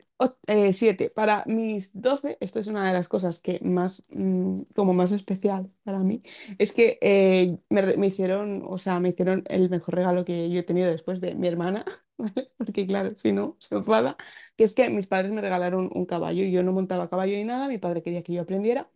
eh, 0.48 0.74
siete, 0.74 1.10
para 1.10 1.43
mis 1.45 1.91
doce, 1.93 2.38
esto 2.39 2.60
es 2.60 2.67
una 2.67 2.88
de 2.88 2.93
las 2.93 3.07
cosas 3.07 3.41
que 3.41 3.60
más, 3.62 4.03
mm, 4.10 4.62
como 4.75 4.93
más 4.93 5.12
especial 5.12 5.72
para 5.84 6.00
mí, 6.00 6.24
es 6.57 6.72
que 6.74 6.98
eh, 7.01 7.57
me, 7.69 7.98
me, 7.98 8.07
hicieron, 8.07 8.63
o 8.67 8.77
sea, 8.77 9.00
me 9.00 9.10
hicieron 9.10 9.43
el 9.48 9.69
mejor 9.69 9.95
regalo 9.95 10.24
que 10.25 10.50
yo 10.50 10.60
he 10.60 10.63
tenido 10.63 10.89
después 10.89 11.19
de 11.22 11.36
mi 11.36 11.48
hermana, 11.48 11.86
¿vale? 12.17 12.51
Porque 12.57 12.88
claro, 12.88 13.12
si 13.17 13.34
no, 13.34 13.57
se 13.60 13.75
enfada, 13.75 14.15
que 14.55 14.63
es 14.63 14.74
que 14.74 14.89
mis 14.89 15.07
padres 15.07 15.31
me 15.31 15.41
regalaron 15.41 15.89
un 15.93 16.05
caballo 16.05 16.43
y 16.43 16.51
yo 16.51 16.63
no 16.63 16.72
montaba 16.72 17.10
caballo 17.10 17.36
ni 17.36 17.43
nada, 17.43 17.67
mi 17.67 17.77
padre 17.77 18.01
quería 18.01 18.24
que 18.24 18.34
yo 18.34 18.41
aprendiera. 18.41 18.89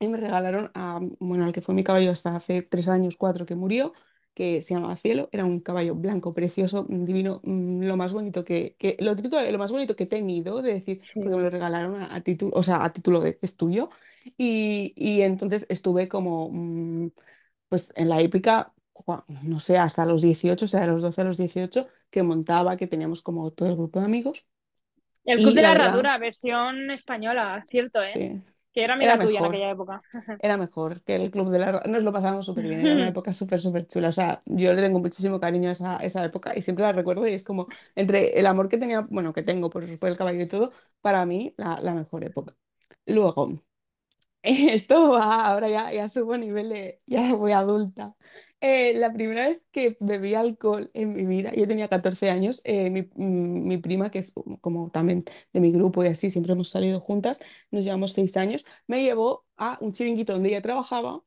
Y 0.00 0.08
me 0.08 0.18
regalaron 0.18 0.70
a, 0.74 1.00
bueno, 1.20 1.44
al 1.44 1.52
que 1.52 1.60
fue 1.62 1.74
mi 1.74 1.84
caballo 1.84 2.10
hasta 2.10 2.36
hace 2.36 2.62
tres 2.62 2.88
años, 2.88 3.16
cuatro 3.16 3.46
que 3.46 3.54
murió, 3.54 3.94
que 4.34 4.60
se 4.62 4.74
llamaba 4.74 4.96
Cielo, 4.96 5.28
era 5.32 5.44
un 5.44 5.60
caballo 5.60 5.94
blanco, 5.94 6.34
precioso, 6.34 6.86
divino, 6.88 7.40
mm, 7.44 7.84
lo 7.84 7.96
más 7.96 8.12
bonito 8.12 8.44
que, 8.44 8.74
que 8.78 8.96
lo, 9.00 9.14
lo 9.14 9.58
más 9.58 9.70
bonito 9.70 9.96
que 9.96 10.04
he 10.04 10.06
tenido, 10.06 10.60
de 10.60 10.74
decir, 10.74 11.00
porque 11.14 11.28
me 11.28 11.42
lo 11.42 11.50
regalaron 11.50 12.02
a, 12.02 12.20
título, 12.22 12.52
o 12.54 12.62
sea, 12.62 12.84
a 12.84 12.92
título 12.92 13.20
de 13.20 13.38
es 13.40 13.56
tuyo, 13.56 13.90
y, 14.36 14.92
y 14.96 15.22
entonces 15.22 15.66
estuve 15.68 16.08
como, 16.08 16.50
mm, 16.52 17.10
pues 17.68 17.92
en 17.96 18.08
la 18.08 18.20
épica, 18.20 18.74
no 19.42 19.60
sé, 19.60 19.78
hasta 19.78 20.04
los 20.04 20.22
18, 20.22 20.64
o 20.64 20.68
sea, 20.68 20.80
de 20.80 20.86
los 20.88 21.02
12 21.02 21.20
a 21.20 21.24
los 21.24 21.36
18, 21.36 21.88
que 22.10 22.22
montaba, 22.22 22.76
que 22.76 22.86
teníamos 22.86 23.22
como 23.22 23.52
todo 23.52 23.68
el 23.68 23.76
grupo 23.76 24.00
de 24.00 24.06
amigos. 24.06 24.46
El 25.24 25.38
Club 25.38 25.54
de 25.54 25.62
la, 25.62 25.72
Herradura, 25.72 26.18
versión 26.18 26.90
española, 26.90 27.64
cierto, 27.68 28.02
¿eh? 28.02 28.12
Sí. 28.12 28.53
Que 28.74 28.82
era 28.82 28.94
amiga 28.94 29.16
tuya 29.18 29.38
en 29.38 29.44
aquella 29.44 29.70
época. 29.70 30.02
Era 30.42 30.56
mejor 30.56 31.00
que 31.02 31.14
el 31.14 31.30
Club 31.30 31.50
de 31.50 31.60
la... 31.60 31.82
Nos 31.86 32.02
lo 32.02 32.12
pasábamos 32.12 32.44
súper 32.44 32.66
bien, 32.66 32.80
era 32.80 32.94
una 32.94 33.08
época 33.14 33.32
súper, 33.32 33.60
súper 33.60 33.86
chula. 33.86 34.08
O 34.08 34.12
sea, 34.12 34.42
yo 34.46 34.72
le 34.74 34.82
tengo 34.82 34.98
muchísimo 34.98 35.38
cariño 35.38 35.68
a 35.68 35.72
esa, 35.72 35.96
esa, 35.98 36.24
época 36.24 36.52
y 36.56 36.62
siempre 36.62 36.84
la 36.84 36.92
recuerdo 36.92 37.26
y 37.28 37.32
es 37.34 37.44
como 37.44 37.68
entre 37.94 38.38
el 38.38 38.46
amor 38.46 38.68
que 38.68 38.76
tenía, 38.76 39.02
bueno, 39.10 39.32
que 39.32 39.42
tengo 39.42 39.70
por, 39.70 39.84
por 39.98 40.08
el 40.08 40.16
caballo 40.16 40.42
y 40.42 40.48
todo, 40.48 40.72
para 41.00 41.24
mí 41.24 41.54
la, 41.56 41.78
la 41.80 41.94
mejor 41.94 42.24
época. 42.24 42.56
Luego, 43.06 43.62
esto 44.72 45.10
va, 45.10 45.46
ahora 45.46 45.68
ya, 45.68 45.92
ya 45.92 46.08
subo 46.08 46.36
nivel 46.36 46.68
de, 46.70 47.00
ya 47.06 47.34
voy 47.34 47.52
adulta. 47.52 48.14
Eh, 48.60 48.94
la 48.96 49.12
primera 49.12 49.48
vez 49.48 49.60
que 49.72 49.96
bebí 50.00 50.34
alcohol 50.34 50.90
en 50.94 51.14
mi 51.14 51.24
vida, 51.26 51.52
yo 51.54 51.66
tenía 51.66 51.88
14 51.88 52.30
años, 52.30 52.60
eh, 52.64 52.88
mi, 52.90 53.02
mm, 53.02 53.66
mi, 53.68 53.76
prima, 53.78 54.10
que 54.10 54.20
es 54.20 54.32
como 54.60 54.90
también 54.90 55.22
de 55.52 55.60
mi 55.60 55.70
grupo 55.72 56.02
y 56.04 56.08
así, 56.08 56.30
siempre 56.30 56.52
hemos 56.54 56.68
salido 56.70 57.00
juntas, 57.00 57.40
nos 57.70 57.84
llevamos 57.84 58.12
6 58.12 58.36
años, 58.38 58.64
me 58.86 59.02
llevó 59.02 59.46
a 59.56 59.78
un 59.80 59.92
chiringuito 59.92 60.32
donde 60.32 60.48
ella 60.50 60.62
trabajaba 60.62 61.22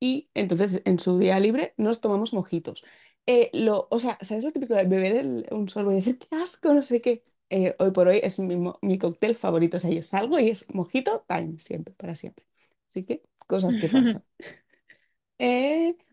y 0.00 0.30
entonces 0.34 0.82
en 0.84 0.98
su 1.00 1.18
día 1.18 1.40
libre 1.40 1.74
nos 1.78 2.00
tomamos 2.00 2.34
mojitos. 2.34 2.84
Eh, 3.26 3.50
lo, 3.54 3.88
o 3.90 3.98
sea, 4.00 4.18
¿sabes 4.22 4.44
lo 4.44 4.52
típico 4.52 4.74
de 4.74 4.84
beber 4.84 5.46
un 5.52 5.68
sorbo 5.68 5.92
y 5.92 5.96
decir, 5.96 6.18
qué 6.18 6.28
asco, 6.36 6.74
no 6.74 6.82
sé 6.82 7.00
qué? 7.02 7.24
Hoy 7.78 7.90
por 7.92 8.08
hoy 8.08 8.20
es 8.22 8.38
mi, 8.38 8.56
mi 8.82 8.98
cóctel 8.98 9.34
favorito, 9.36 9.76
o 9.78 9.80
sea, 9.80 9.90
yo 9.90 10.02
salgo 10.02 10.38
y 10.38 10.48
es 10.50 10.72
mojito 10.74 11.24
time, 11.28 11.58
siempre, 11.58 11.94
para 11.94 12.14
siempre. 12.14 12.44
Así 12.88 13.04
que, 13.04 13.22
cosas 13.46 13.76
que 13.76 13.88
pasan. 13.90 14.24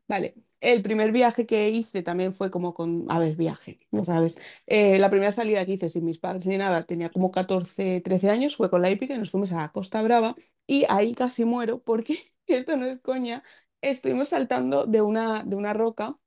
vale, 0.07 0.35
el 0.61 0.81
primer 0.81 1.11
viaje 1.11 1.45
que 1.45 1.69
hice 1.69 2.01
también 2.03 2.33
fue 2.33 2.51
como 2.51 2.73
con, 2.73 3.05
a 3.09 3.19
ver, 3.19 3.35
viaje, 3.35 3.77
no 3.91 4.03
sabes. 4.05 4.39
Eh, 4.65 4.97
la 4.99 5.09
primera 5.09 5.31
salida 5.31 5.65
que 5.65 5.73
hice 5.73 5.89
sin 5.89 6.05
mis 6.05 6.19
padres 6.19 6.45
ni 6.47 6.57
nada, 6.57 6.85
tenía 6.85 7.09
como 7.09 7.31
14, 7.31 8.01
13 8.01 8.29
años, 8.29 8.55
fue 8.55 8.69
con 8.69 8.81
la 8.81 8.89
hípica 8.89 9.13
y 9.15 9.17
nos 9.19 9.31
fuimos 9.31 9.51
a 9.53 9.71
Costa 9.71 10.01
Brava 10.01 10.35
y 10.67 10.85
ahí 10.89 11.13
casi 11.13 11.45
muero 11.45 11.79
porque, 11.83 12.17
esto 12.47 12.77
no 12.77 12.85
es 12.85 12.99
coña, 12.99 13.43
estuvimos 13.81 14.29
saltando 14.29 14.85
de 14.85 15.01
una, 15.01 15.43
de 15.43 15.55
una 15.55 15.73
roca, 15.73 16.17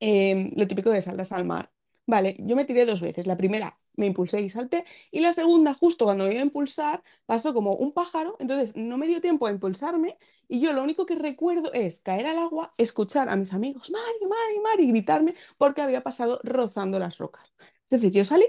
em, 0.00 0.52
lo 0.56 0.66
típico 0.68 0.90
de 0.90 1.02
saldas 1.02 1.32
al 1.32 1.46
mar. 1.46 1.72
Vale, 2.06 2.36
yo 2.38 2.54
me 2.54 2.64
tiré 2.64 2.86
dos 2.86 3.00
veces. 3.00 3.26
La 3.26 3.36
primera 3.36 3.78
me 3.96 4.06
impulsé 4.06 4.40
y 4.40 4.48
salté. 4.48 4.84
Y 5.10 5.20
la 5.20 5.32
segunda, 5.32 5.74
justo 5.74 6.04
cuando 6.04 6.24
me 6.26 6.32
iba 6.32 6.40
a 6.40 6.44
impulsar, 6.44 7.02
pasó 7.26 7.52
como 7.52 7.74
un 7.74 7.92
pájaro. 7.92 8.36
Entonces 8.38 8.76
no 8.76 8.96
me 8.96 9.08
dio 9.08 9.20
tiempo 9.20 9.46
a 9.46 9.50
impulsarme. 9.50 10.16
Y 10.48 10.60
yo 10.60 10.72
lo 10.72 10.82
único 10.84 11.04
que 11.04 11.16
recuerdo 11.16 11.72
es 11.72 12.00
caer 12.00 12.26
al 12.26 12.38
agua, 12.38 12.72
escuchar 12.78 13.28
a 13.28 13.36
mis 13.36 13.52
amigos, 13.52 13.90
Mari, 13.90 14.26
Mari, 14.28 14.60
Mari, 14.60 14.86
gritarme 14.88 15.34
porque 15.58 15.82
había 15.82 16.02
pasado 16.02 16.40
rozando 16.44 16.98
las 16.98 17.18
rocas. 17.18 17.52
Es 17.58 18.00
decir, 18.00 18.12
yo 18.12 18.24
salí, 18.24 18.46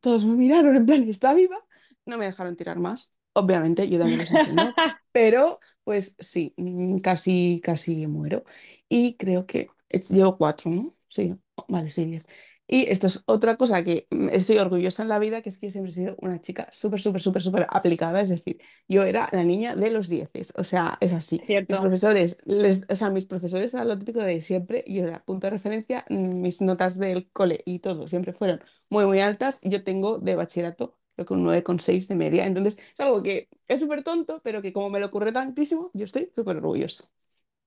todos 0.00 0.24
me 0.24 0.34
miraron 0.34 0.74
en 0.74 0.86
plan, 0.86 1.08
está 1.08 1.34
viva. 1.34 1.64
No 2.06 2.18
me 2.18 2.26
dejaron 2.26 2.56
tirar 2.56 2.78
más. 2.78 3.12
Obviamente, 3.34 3.88
yo 3.88 3.98
también 3.98 4.20
lo 4.30 4.38
entiendo. 4.38 4.72
pero 5.12 5.60
pues 5.84 6.16
sí, 6.18 6.54
mm, 6.56 6.98
casi, 6.98 7.60
casi 7.62 8.06
muero. 8.06 8.44
Y 8.88 9.16
creo 9.16 9.46
que 9.46 9.68
llevo 10.10 10.36
cuatro, 10.36 10.70
¿no? 10.70 10.96
Sí, 11.08 11.34
vale, 11.68 11.90
sí, 11.90 12.04
diez. 12.04 12.26
Y 12.68 12.90
esto 12.90 13.06
es 13.06 13.22
otra 13.26 13.56
cosa 13.56 13.84
que 13.84 14.08
mm, 14.10 14.28
estoy 14.30 14.58
orgullosa 14.58 15.02
en 15.02 15.08
la 15.08 15.18
vida, 15.18 15.42
que 15.42 15.50
es 15.50 15.58
que 15.58 15.66
yo 15.66 15.70
siempre 15.72 15.90
he 15.92 15.94
sido 15.94 16.16
una 16.20 16.40
chica 16.40 16.68
súper, 16.72 17.00
súper, 17.00 17.22
súper, 17.22 17.42
súper 17.42 17.66
aplicada. 17.70 18.20
Es 18.20 18.28
decir, 18.28 18.58
yo 18.88 19.04
era 19.04 19.28
la 19.32 19.44
niña 19.44 19.76
de 19.76 19.90
los 19.90 20.08
dieces. 20.08 20.52
O 20.56 20.64
sea, 20.64 20.98
es 21.00 21.12
así. 21.12 21.40
Mis 21.68 21.78
profesores, 21.78 22.38
les, 22.44 22.84
o 22.88 22.96
sea, 22.96 23.10
mis 23.10 23.26
profesores 23.26 23.72
eran 23.74 23.88
lo 23.88 23.98
típico 23.98 24.20
de 24.20 24.40
siempre. 24.42 24.84
Yo 24.86 25.04
era 25.04 25.24
punto 25.24 25.46
de 25.46 25.50
referencia, 25.50 26.04
mm, 26.08 26.40
mis 26.40 26.60
notas 26.60 26.98
del 26.98 27.30
cole 27.30 27.60
y 27.64 27.78
todo 27.80 28.08
siempre 28.08 28.32
fueron 28.32 28.60
muy, 28.90 29.06
muy 29.06 29.20
altas. 29.20 29.60
Yo 29.62 29.84
tengo 29.84 30.18
de 30.18 30.34
bachillerato 30.36 30.96
creo 31.16 31.26
que 31.26 31.34
un 31.34 31.44
9,6 31.44 32.08
de 32.08 32.14
media. 32.14 32.46
Entonces, 32.46 32.76
es 32.78 33.00
algo 33.00 33.22
que 33.22 33.48
es 33.68 33.80
súper 33.80 34.02
tonto, 34.02 34.40
pero 34.44 34.60
que 34.62 34.72
como 34.72 34.90
me 34.90 35.00
lo 35.00 35.06
ocurre 35.06 35.32
tantísimo, 35.32 35.90
yo 35.94 36.04
estoy 36.04 36.30
súper 36.34 36.58
orgullosa. 36.58 37.04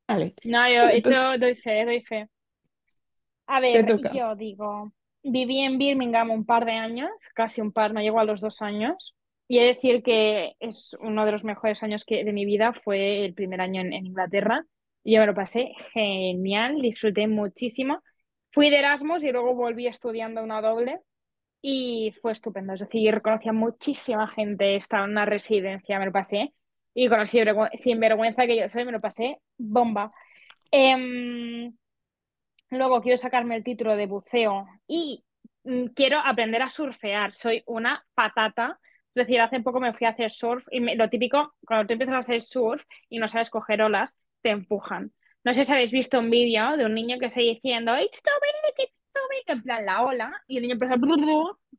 Vale. 0.08 0.36
No, 0.46 0.68
yo 0.70 0.88
eso 0.90 1.38
doy 1.40 1.56
fe, 1.56 1.86
doy 1.86 2.02
fe. 2.04 2.30
A 3.52 3.60
ver, 3.60 3.84
yo 4.14 4.36
digo, 4.36 4.94
viví 5.24 5.62
en 5.62 5.80
Birmingham 5.80 6.30
un 6.30 6.46
par 6.46 6.66
de 6.66 6.74
años, 6.74 7.10
casi 7.34 7.62
un 7.62 7.72
par, 7.72 7.96
no 7.96 8.00
llego 8.00 8.20
a 8.20 8.24
los 8.24 8.42
dos 8.42 8.62
años. 8.62 9.16
Y 9.48 9.58
he 9.58 9.62
de 9.62 9.68
decir 9.70 10.04
que 10.04 10.54
es 10.60 10.96
uno 11.02 11.26
de 11.26 11.32
los 11.32 11.44
mejores 11.44 11.82
años 11.82 12.06
que, 12.06 12.24
de 12.24 12.32
mi 12.32 12.46
vida, 12.46 12.74
fue 12.74 13.26
el 13.26 13.34
primer 13.34 13.60
año 13.60 13.82
en, 13.82 13.92
Inglaterra. 13.92 14.64
Y 15.04 15.16
yo 15.16 15.22
me 15.22 15.26
lo 15.26 15.34
pasé 15.34 15.72
genial, 15.94 16.80
disfruté 16.80 17.28
muchísimo. 17.28 18.04
Fui 18.52 18.70
de 18.70 18.78
Erasmus 18.78 19.24
y 19.24 19.32
luego 19.32 19.56
volví 19.56 19.88
estudiando 19.88 20.44
una 20.44 20.62
doble 20.62 21.00
y 21.60 22.14
fue 22.22 22.34
estupendo. 22.34 22.74
Es 22.74 22.82
decir, 22.82 23.20
conocí 23.24 23.50
a 23.50 23.54
muchísima 23.54 24.28
gente, 24.28 24.76
estaba 24.76 25.06
en 25.06 25.12
una 25.12 25.26
residencia, 25.26 25.98
me 25.98 26.06
lo 26.06 26.12
pasé. 26.12 26.54
Y 26.94 27.10
conocí 27.10 27.40
sin 27.80 28.00
vergüenza 28.00 28.46
que 28.46 28.60
yo 28.60 28.70
soy, 28.70 28.86
me 28.86 28.92
lo 28.92 29.02
pasé 29.02 29.40
bomba. 29.58 30.12
Eh, 30.72 31.72
Luego 32.72 33.02
quiero 33.02 33.18
sacarme 33.18 33.56
el 33.56 33.64
título 33.64 33.96
de 33.96 34.06
buceo 34.06 34.68
y 34.88 35.26
mm, 35.64 35.88
quiero 35.96 36.20
aprender 36.20 36.62
a 36.62 36.70
surfear. 36.70 37.32
Soy 37.34 37.64
una 37.66 38.06
patata. 38.14 38.80
Es 39.16 39.26
decir, 39.26 39.42
hace 39.42 39.60
poco 39.62 39.80
me 39.80 39.94
fui 39.94 40.06
a 40.06 40.12
hacer 40.12 40.32
surf 40.32 40.66
y 40.72 40.80
lo 40.80 41.10
típico, 41.10 41.56
cuando 41.66 41.88
tú 41.88 41.94
empiezas 41.94 42.16
a 42.16 42.20
hacer 42.20 42.44
surf 42.44 42.84
y 43.10 43.18
no 43.18 43.28
sabes 43.28 43.50
coger 43.50 43.82
olas, 43.82 44.18
te 44.42 44.52
empujan. 44.52 45.12
No 45.44 45.54
sé 45.54 45.66
si 45.66 45.72
habéis 45.72 45.92
visto 45.92 46.20
un 46.20 46.30
vídeo 46.30 46.76
de 46.78 46.86
un 46.86 46.94
niño 46.94 47.18
que 47.18 47.28
está 47.28 47.40
diciendo 47.40 47.98
It's 47.98 48.22
too 48.22 48.32
big, 48.42 48.86
it's 48.86 49.04
too 49.12 49.20
big, 49.30 49.44
en 49.48 49.64
plan 49.64 49.86
la 49.86 50.04
ola, 50.04 50.32
y 50.48 50.58
el 50.58 50.64
niño 50.64 50.74
empieza. 50.74 50.96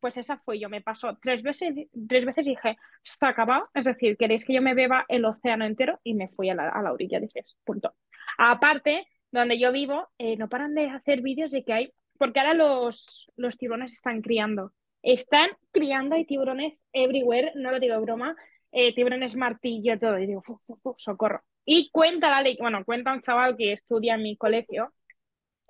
Pues 0.00 0.16
esa 0.16 0.38
fue 0.38 0.58
yo, 0.58 0.70
me 0.70 0.80
pasó 0.80 1.18
tres 1.20 1.42
veces, 1.42 1.74
tres 2.08 2.24
veces 2.24 2.46
y 2.46 2.50
dije, 2.50 2.76
se 3.04 3.26
acabó, 3.26 3.68
es 3.74 3.84
decir, 3.84 4.16
¿queréis 4.16 4.46
que 4.46 4.54
yo 4.54 4.62
me 4.62 4.72
beba 4.72 5.04
el 5.08 5.26
océano 5.26 5.66
entero? 5.66 6.00
Y 6.02 6.14
me 6.14 6.26
fui 6.26 6.48
a 6.48 6.54
la, 6.54 6.70
a 6.70 6.82
la 6.82 6.92
orilla, 6.92 7.20
dices, 7.20 7.54
punto. 7.64 7.94
Aparte, 8.38 9.06
donde 9.32 9.58
yo 9.58 9.72
vivo, 9.72 10.08
eh, 10.18 10.36
no 10.36 10.48
paran 10.48 10.74
de 10.74 10.88
hacer 10.88 11.22
vídeos 11.22 11.50
de 11.50 11.64
que 11.64 11.72
hay 11.72 11.92
porque 12.20 12.38
ahora 12.38 12.52
los, 12.52 13.32
los 13.36 13.56
tiburones 13.56 13.94
están 13.94 14.20
criando. 14.20 14.72
Están 15.02 15.48
criando, 15.72 16.16
hay 16.16 16.26
tiburones 16.26 16.84
everywhere, 16.92 17.52
no 17.54 17.70
lo 17.70 17.80
digo 17.80 17.98
broma, 18.02 18.36
eh, 18.72 18.94
tiburones 18.94 19.36
martillo, 19.36 19.98
todo. 19.98 20.18
Y 20.18 20.26
digo, 20.26 20.42
socorro. 20.98 21.42
Y 21.64 21.90
cuenta 21.90 22.28
la 22.28 22.42
ley, 22.42 22.58
bueno, 22.60 22.84
cuenta 22.84 23.14
un 23.14 23.22
chaval 23.22 23.56
que 23.56 23.72
estudia 23.72 24.16
en 24.16 24.22
mi 24.22 24.36
colegio, 24.36 24.92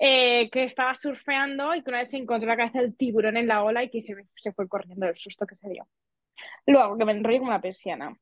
eh, 0.00 0.50
que 0.50 0.64
estaba 0.64 0.96
surfeando 0.96 1.72
y 1.72 1.84
que 1.84 1.90
una 1.90 2.00
vez 2.00 2.10
se 2.10 2.16
encontró 2.16 2.48
la 2.48 2.56
cabeza 2.56 2.80
del 2.80 2.96
tiburón 2.96 3.36
en 3.36 3.46
la 3.46 3.62
ola 3.62 3.84
y 3.84 3.90
que 3.90 4.00
se, 4.00 4.16
se 4.34 4.52
fue 4.52 4.68
corriendo 4.68 5.06
del 5.06 5.14
susto 5.16 5.46
que 5.46 5.54
se 5.54 5.68
dio. 5.68 5.86
Luego, 6.66 6.98
que 6.98 7.04
me 7.04 7.12
enrollo 7.12 7.38
como 7.38 7.50
una 7.52 7.60
persiana. 7.60 8.16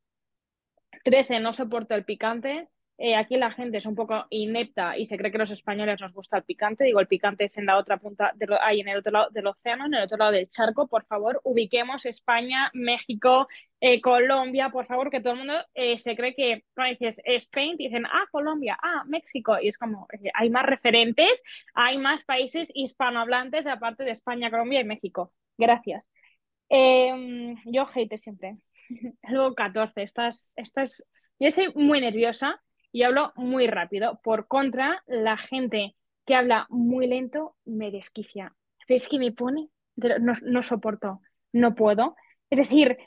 13, 1.02 1.40
no 1.40 1.54
soporto 1.54 1.94
el 1.94 2.04
picante. 2.04 2.68
Eh, 3.00 3.14
aquí 3.14 3.36
la 3.36 3.52
gente 3.52 3.78
es 3.78 3.86
un 3.86 3.94
poco 3.94 4.26
inepta 4.30 4.98
y 4.98 5.06
se 5.06 5.16
cree 5.16 5.30
que 5.30 5.38
los 5.38 5.52
españoles 5.52 6.00
nos 6.00 6.12
gusta 6.12 6.38
el 6.38 6.42
picante. 6.42 6.82
Digo, 6.82 6.98
el 6.98 7.06
picante 7.06 7.44
es 7.44 7.56
en 7.56 7.66
la 7.66 7.78
otra 7.78 7.98
punta, 7.98 8.32
de 8.34 8.46
en 8.72 8.88
el 8.88 8.98
otro 8.98 9.12
lado 9.12 9.30
del 9.30 9.46
océano, 9.46 9.86
en 9.86 9.94
el 9.94 10.02
otro 10.02 10.16
lado 10.16 10.32
del 10.32 10.48
charco. 10.48 10.88
Por 10.88 11.04
favor, 11.06 11.40
ubiquemos 11.44 12.06
España, 12.06 12.70
México, 12.74 13.46
eh, 13.80 14.00
Colombia, 14.00 14.70
por 14.70 14.86
favor, 14.86 15.10
que 15.10 15.20
todo 15.20 15.34
el 15.34 15.38
mundo 15.38 15.54
eh, 15.74 15.98
se 16.00 16.16
cree 16.16 16.34
que 16.34 16.64
cuando 16.74 16.90
dices 16.98 17.20
Spain, 17.24 17.76
dicen, 17.76 18.04
ah, 18.06 18.26
Colombia, 18.32 18.76
ah, 18.82 19.04
México. 19.06 19.56
Y 19.62 19.68
es 19.68 19.78
como, 19.78 20.08
hay 20.34 20.50
más 20.50 20.66
referentes, 20.66 21.40
hay 21.74 21.98
más 21.98 22.24
países 22.24 22.68
hispanohablantes 22.74 23.66
aparte 23.68 24.02
de 24.02 24.10
España, 24.10 24.50
Colombia 24.50 24.80
y 24.80 24.84
México. 24.84 25.32
Gracias. 25.56 26.10
Em, 26.68 27.56
yo 27.64 27.86
hater 27.86 28.18
siempre. 28.18 28.56
Luego 29.28 29.54
14, 29.54 30.02
estás, 30.02 30.52
estás, 30.56 31.04
yo 31.38 31.50
soy 31.52 31.72
muy 31.74 32.00
nerviosa 32.00 32.60
y 32.92 33.02
hablo 33.02 33.32
muy 33.36 33.66
rápido. 33.66 34.20
Por 34.22 34.46
contra, 34.46 35.02
la 35.06 35.36
gente 35.36 35.94
que 36.26 36.34
habla 36.34 36.66
muy 36.70 37.06
lento 37.06 37.56
me 37.64 37.90
desquicia. 37.90 38.54
Es 38.86 39.08
que 39.08 39.18
me 39.18 39.32
pone, 39.32 39.68
no, 39.96 40.32
no 40.42 40.62
soporto, 40.62 41.20
no 41.52 41.74
puedo. 41.74 42.16
Es 42.50 42.58
decir, 42.58 42.98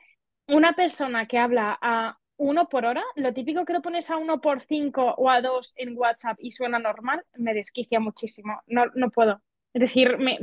una 0.48 0.74
persona 0.74 1.28
que 1.28 1.38
habla 1.38 1.78
a 1.82 2.18
uno 2.38 2.68
por 2.70 2.86
hora, 2.86 3.04
lo 3.16 3.34
típico 3.34 3.66
que 3.66 3.74
lo 3.74 3.82
pones 3.82 4.10
a 4.10 4.18
uno 4.18 4.42
por 4.42 4.62
cinco 4.62 5.14
o 5.18 5.30
a 5.30 5.42
dos 5.42 5.74
en 5.78 5.98
WhatsApp 5.98 6.38
y 6.40 6.52
suena 6.52 6.80
normal, 6.80 7.24
me 7.36 7.54
desquicia 7.54 8.00
muchísimo. 8.00 8.62
No, 8.68 8.86
no 8.96 9.12
puedo. 9.12 9.42
Es 9.74 9.82
decir, 9.82 10.18
me, 10.18 10.40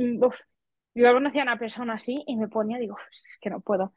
yo 0.95 1.13
conocía 1.13 1.41
a 1.41 1.43
una 1.43 1.59
persona 1.59 1.93
así 1.93 2.23
y 2.25 2.37
me 2.37 2.47
ponía, 2.47 2.77
digo, 2.77 2.97
es 3.11 3.37
que 3.41 3.49
no 3.49 3.61
puedo. 3.61 3.93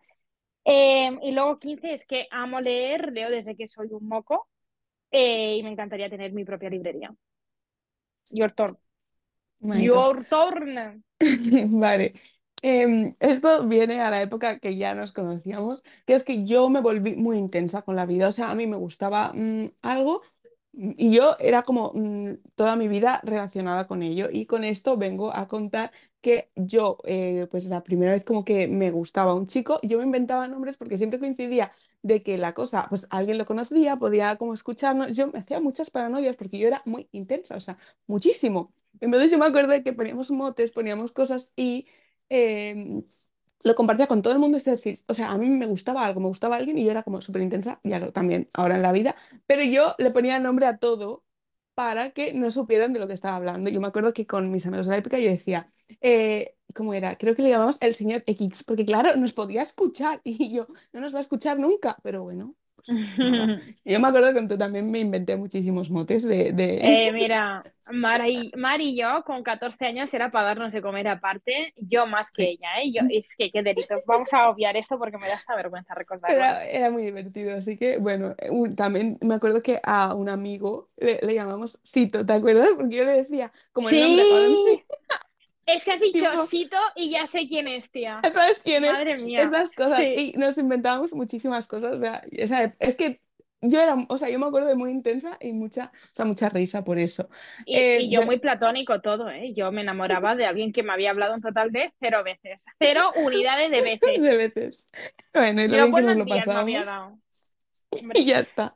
Em, 0.64 1.18
y 1.22 1.32
luego 1.32 1.58
15 1.58 1.92
es 1.92 2.06
que 2.06 2.28
amo 2.30 2.60
leer, 2.60 3.12
leo 3.12 3.30
desde 3.30 3.56
que 3.56 3.68
soy 3.68 3.88
un 3.92 4.06
moco 4.06 4.48
eh, 5.12 5.56
y 5.58 5.62
me 5.62 5.70
encantaría 5.70 6.10
tener 6.10 6.32
mi 6.32 6.44
propia 6.44 6.70
librería. 6.70 7.14
Your 8.30 8.52
turn. 8.52 8.76
Your 9.60 10.24
turn. 10.24 11.04
vale. 11.80 12.14
Em, 12.62 13.12
esto 13.18 13.66
viene 13.66 14.00
a 14.00 14.10
la 14.10 14.22
época 14.22 14.58
que 14.58 14.76
ya 14.76 14.94
nos 14.94 15.12
conocíamos, 15.12 15.82
que 16.06 16.14
es 16.14 16.24
que 16.24 16.44
yo 16.44 16.68
me 16.68 16.80
volví 16.80 17.16
muy 17.16 17.36
intensa 17.36 17.82
con 17.82 17.96
la 17.96 18.06
vida. 18.06 18.28
O 18.28 18.32
sea, 18.32 18.50
a 18.50 18.54
mí 18.54 18.66
me 18.66 18.76
gustaba 18.76 19.32
mm, 19.34 19.72
algo 19.82 20.22
y 20.72 21.14
yo 21.14 21.36
era 21.38 21.62
como 21.62 21.92
mm, 21.94 22.34
toda 22.54 22.76
mi 22.76 22.88
vida 22.88 23.20
relacionada 23.24 23.86
con 23.86 24.02
ello. 24.02 24.28
Y 24.32 24.46
con 24.46 24.64
esto 24.64 24.96
vengo 24.96 25.34
a 25.34 25.48
contar 25.48 25.92
que 26.20 26.50
yo, 26.56 26.98
eh, 27.04 27.46
pues 27.50 27.66
la 27.66 27.82
primera 27.82 28.12
vez 28.12 28.24
como 28.24 28.44
que 28.44 28.68
me 28.68 28.90
gustaba 28.90 29.34
un 29.34 29.46
chico, 29.46 29.80
yo 29.82 29.98
me 29.98 30.04
inventaba 30.04 30.48
nombres 30.48 30.76
porque 30.76 30.96
siempre 30.98 31.18
coincidía 31.18 31.72
de 32.02 32.22
que 32.22 32.38
la 32.38 32.54
cosa, 32.54 32.86
pues 32.88 33.06
alguien 33.10 33.38
lo 33.38 33.44
conocía, 33.46 33.96
podía 33.96 34.36
como 34.36 34.54
escucharnos. 34.54 35.14
Yo 35.16 35.28
me 35.28 35.38
hacía 35.40 35.60
muchas 35.60 35.90
paranoias 35.90 36.36
porque 36.36 36.58
yo 36.58 36.68
era 36.68 36.82
muy 36.86 37.08
intensa, 37.12 37.56
o 37.56 37.60
sea, 37.60 37.76
muchísimo. 38.06 38.72
Entonces 39.00 39.30
yo 39.30 39.38
me 39.38 39.46
acuerdo 39.46 39.72
de 39.72 39.82
que 39.82 39.92
poníamos 39.92 40.30
motes, 40.30 40.72
poníamos 40.72 41.12
cosas 41.12 41.52
y... 41.56 41.86
Em, 42.28 43.02
lo 43.64 43.74
compartía 43.74 44.06
con 44.06 44.22
todo 44.22 44.32
el 44.32 44.38
mundo, 44.38 44.56
es 44.58 44.64
decir, 44.64 44.98
o 45.08 45.14
sea, 45.14 45.30
a 45.30 45.38
mí 45.38 45.50
me 45.50 45.66
gustaba 45.66 46.04
algo, 46.04 46.20
me 46.20 46.28
gustaba 46.28 46.56
alguien 46.56 46.78
y 46.78 46.84
yo 46.84 46.90
era 46.90 47.02
como 47.02 47.20
súper 47.20 47.42
intensa, 47.42 47.80
ya 47.84 47.98
lo 47.98 48.12
también 48.12 48.46
ahora 48.54 48.76
en 48.76 48.82
la 48.82 48.92
vida, 48.92 49.16
pero 49.46 49.62
yo 49.62 49.94
le 49.98 50.10
ponía 50.10 50.38
nombre 50.40 50.66
a 50.66 50.78
todo 50.78 51.24
para 51.74 52.10
que 52.10 52.32
no 52.34 52.50
supieran 52.50 52.92
de 52.92 53.00
lo 53.00 53.08
que 53.08 53.14
estaba 53.14 53.36
hablando. 53.36 53.70
Yo 53.70 53.80
me 53.80 53.88
acuerdo 53.88 54.12
que 54.12 54.26
con 54.26 54.50
mis 54.50 54.66
amigos 54.66 54.86
de 54.86 54.92
la 54.92 54.98
época 54.98 55.18
yo 55.18 55.30
decía, 55.30 55.72
eh, 56.00 56.56
¿cómo 56.74 56.94
era? 56.94 57.16
Creo 57.16 57.34
que 57.34 57.42
le 57.42 57.50
llamamos 57.50 57.78
el 57.80 57.94
señor 57.94 58.22
X, 58.26 58.64
porque 58.64 58.84
claro, 58.84 59.16
nos 59.16 59.32
podía 59.32 59.62
escuchar 59.62 60.20
y 60.24 60.52
yo, 60.54 60.66
no 60.92 61.00
nos 61.00 61.14
va 61.14 61.18
a 61.18 61.22
escuchar 61.22 61.58
nunca, 61.58 61.96
pero 62.02 62.22
bueno, 62.24 62.54
Yo 63.84 64.00
me 64.00 64.08
acuerdo 64.08 64.34
que 64.34 64.46
tú 64.48 64.58
también 64.58 64.90
me 64.90 64.98
inventé 64.98 65.36
muchísimos 65.36 65.90
motes 65.90 66.26
de... 66.26 66.48
Eh, 66.48 67.12
mira, 67.12 67.62
Mar 67.92 68.26
y, 68.26 68.52
y, 68.80 68.96
yo 68.96 69.22
con 69.24 69.42
14 69.42 69.86
años 69.86 70.12
era 70.14 70.30
para 70.30 70.48
darnos 70.48 70.72
de 70.72 70.82
comer 70.82 71.08
aparte, 71.08 71.74
yo 71.76 72.06
más 72.06 72.30
que 72.30 72.50
ella, 72.50 72.80
¿eh? 72.82 72.92
Yo, 72.92 73.02
es 73.10 73.34
que 73.36 73.50
qué 73.50 73.62
delito. 73.62 73.96
Vamos 74.06 74.32
a 74.32 74.48
obviar 74.48 74.76
esto 74.76 74.98
porque 74.98 75.18
me 75.18 75.28
da 75.28 75.34
esta 75.34 75.54
vergüenza 75.54 75.94
recordarlo. 75.94 76.36
Era, 76.36 76.64
era 76.64 76.90
muy 76.90 77.04
divertido, 77.04 77.56
así 77.56 77.76
que 77.76 77.98
bueno, 77.98 78.34
también 78.76 79.18
me 79.20 79.34
acuerdo 79.34 79.62
que 79.62 79.80
a 79.84 80.14
un 80.14 80.28
amigo 80.28 80.90
le, 80.96 81.34
llamamos 81.34 81.80
Sito, 81.82 82.24
¿te 82.26 82.32
acuerdas? 82.32 82.70
Porque 82.76 82.96
yo 82.96 83.04
le 83.04 83.12
decía, 83.12 83.52
como 83.72 83.88
el 83.90 84.00
nombre 84.00 84.56
sí. 84.56 84.84
Es 85.66 85.84
que 85.84 85.92
has 85.92 86.00
dicho 86.00 86.46
Sito 86.46 86.76
y 86.96 87.10
ya 87.10 87.26
sé 87.26 87.46
quién 87.46 87.68
es, 87.68 87.90
tía. 87.90 88.20
¿Sabes 88.32 88.60
quién 88.64 88.84
es? 88.84 88.92
Madre 88.92 89.18
mía. 89.18 89.42
Esas 89.42 89.74
cosas. 89.74 90.00
Y 90.00 90.34
nos 90.36 90.58
inventábamos 90.58 91.12
muchísimas 91.12 91.68
cosas. 91.68 91.96
O 91.96 91.98
sea, 91.98 92.22
es 92.78 92.96
que 92.96 93.20
yo 93.62 93.80
era, 93.80 93.96
o 94.08 94.18
sea, 94.18 94.28
yo 94.28 94.40
me 94.40 94.46
acuerdo 94.46 94.68
de 94.68 94.74
muy 94.74 94.90
intensa 94.90 95.38
y 95.40 95.52
mucha, 95.52 95.92
o 95.94 96.12
sea, 96.12 96.24
mucha 96.24 96.48
risa 96.48 96.82
por 96.82 96.98
eso. 96.98 97.28
Y, 97.64 97.76
eh, 97.76 98.08
yo 98.10 98.22
muy 98.22 98.40
platónico 98.40 99.00
todo, 99.00 99.30
¿eh? 99.30 99.54
Yo 99.54 99.70
me 99.70 99.82
enamoraba 99.82 100.34
de 100.34 100.46
alguien 100.46 100.72
que 100.72 100.82
me 100.82 100.92
había 100.92 101.10
hablado 101.10 101.34
un 101.34 101.40
total 101.40 101.70
de 101.70 101.92
cero 102.00 102.24
veces. 102.24 102.64
Cero 102.80 103.10
unidades 103.24 103.70
de 103.70 103.80
veces. 104.00 104.20
De 104.20 104.36
veces. 104.36 104.88
Bueno, 105.32 105.62
y 105.62 105.68
lo 105.68 105.76
bien 105.76 105.94
que 105.94 106.02
nos 106.02 106.16
lo 106.16 106.26
pasamos. 106.26 106.88
Y 108.14 108.24
ya 108.24 108.38
está. 108.38 108.72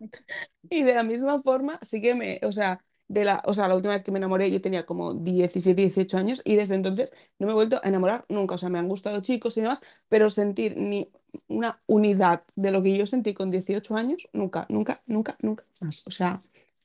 Y 0.69 0.83
de 0.83 0.95
la 0.95 1.03
misma 1.03 1.41
forma, 1.41 1.79
sí 1.81 2.03
que 2.03 2.15
me, 2.15 2.39
o 2.43 2.53
sea, 2.53 2.85
de 3.09 3.25
la, 3.25 3.43
o 3.45 3.55
sea, 3.55 3.69
la 3.69 3.75
última 3.77 3.95
vez 3.95 4.03
que 4.03 4.11
me 4.11 4.19
enamoré 4.19 4.51
yo 4.51 4.61
tenía 4.61 4.85
como 4.85 5.15
17, 5.15 5.81
18 5.81 6.19
años 6.19 6.43
y 6.45 6.57
desde 6.57 6.75
entonces 6.75 7.15
no 7.39 7.47
me 7.47 7.53
he 7.53 7.55
vuelto 7.55 7.81
a 7.83 7.89
enamorar 7.89 8.25
nunca. 8.29 8.57
O 8.57 8.59
sea, 8.59 8.69
me 8.69 8.79
han 8.79 8.89
gustado 8.89 9.21
chicos 9.21 9.57
y 9.57 9.63
demás, 9.63 9.83
pero 10.09 10.31
sentir 10.31 10.77
ni 10.77 11.09
una 11.49 11.79
unidad 11.87 12.43
de 12.57 12.71
lo 12.71 12.83
que 12.83 12.97
yo 12.97 13.07
sentí 13.07 13.35
con 13.35 13.51
18 13.51 13.97
años, 13.97 14.29
nunca, 14.33 14.67
nunca, 14.69 15.03
nunca, 15.07 15.37
nunca 15.41 15.65
más. 15.81 16.07
O 16.07 16.11
sea, 16.11 16.41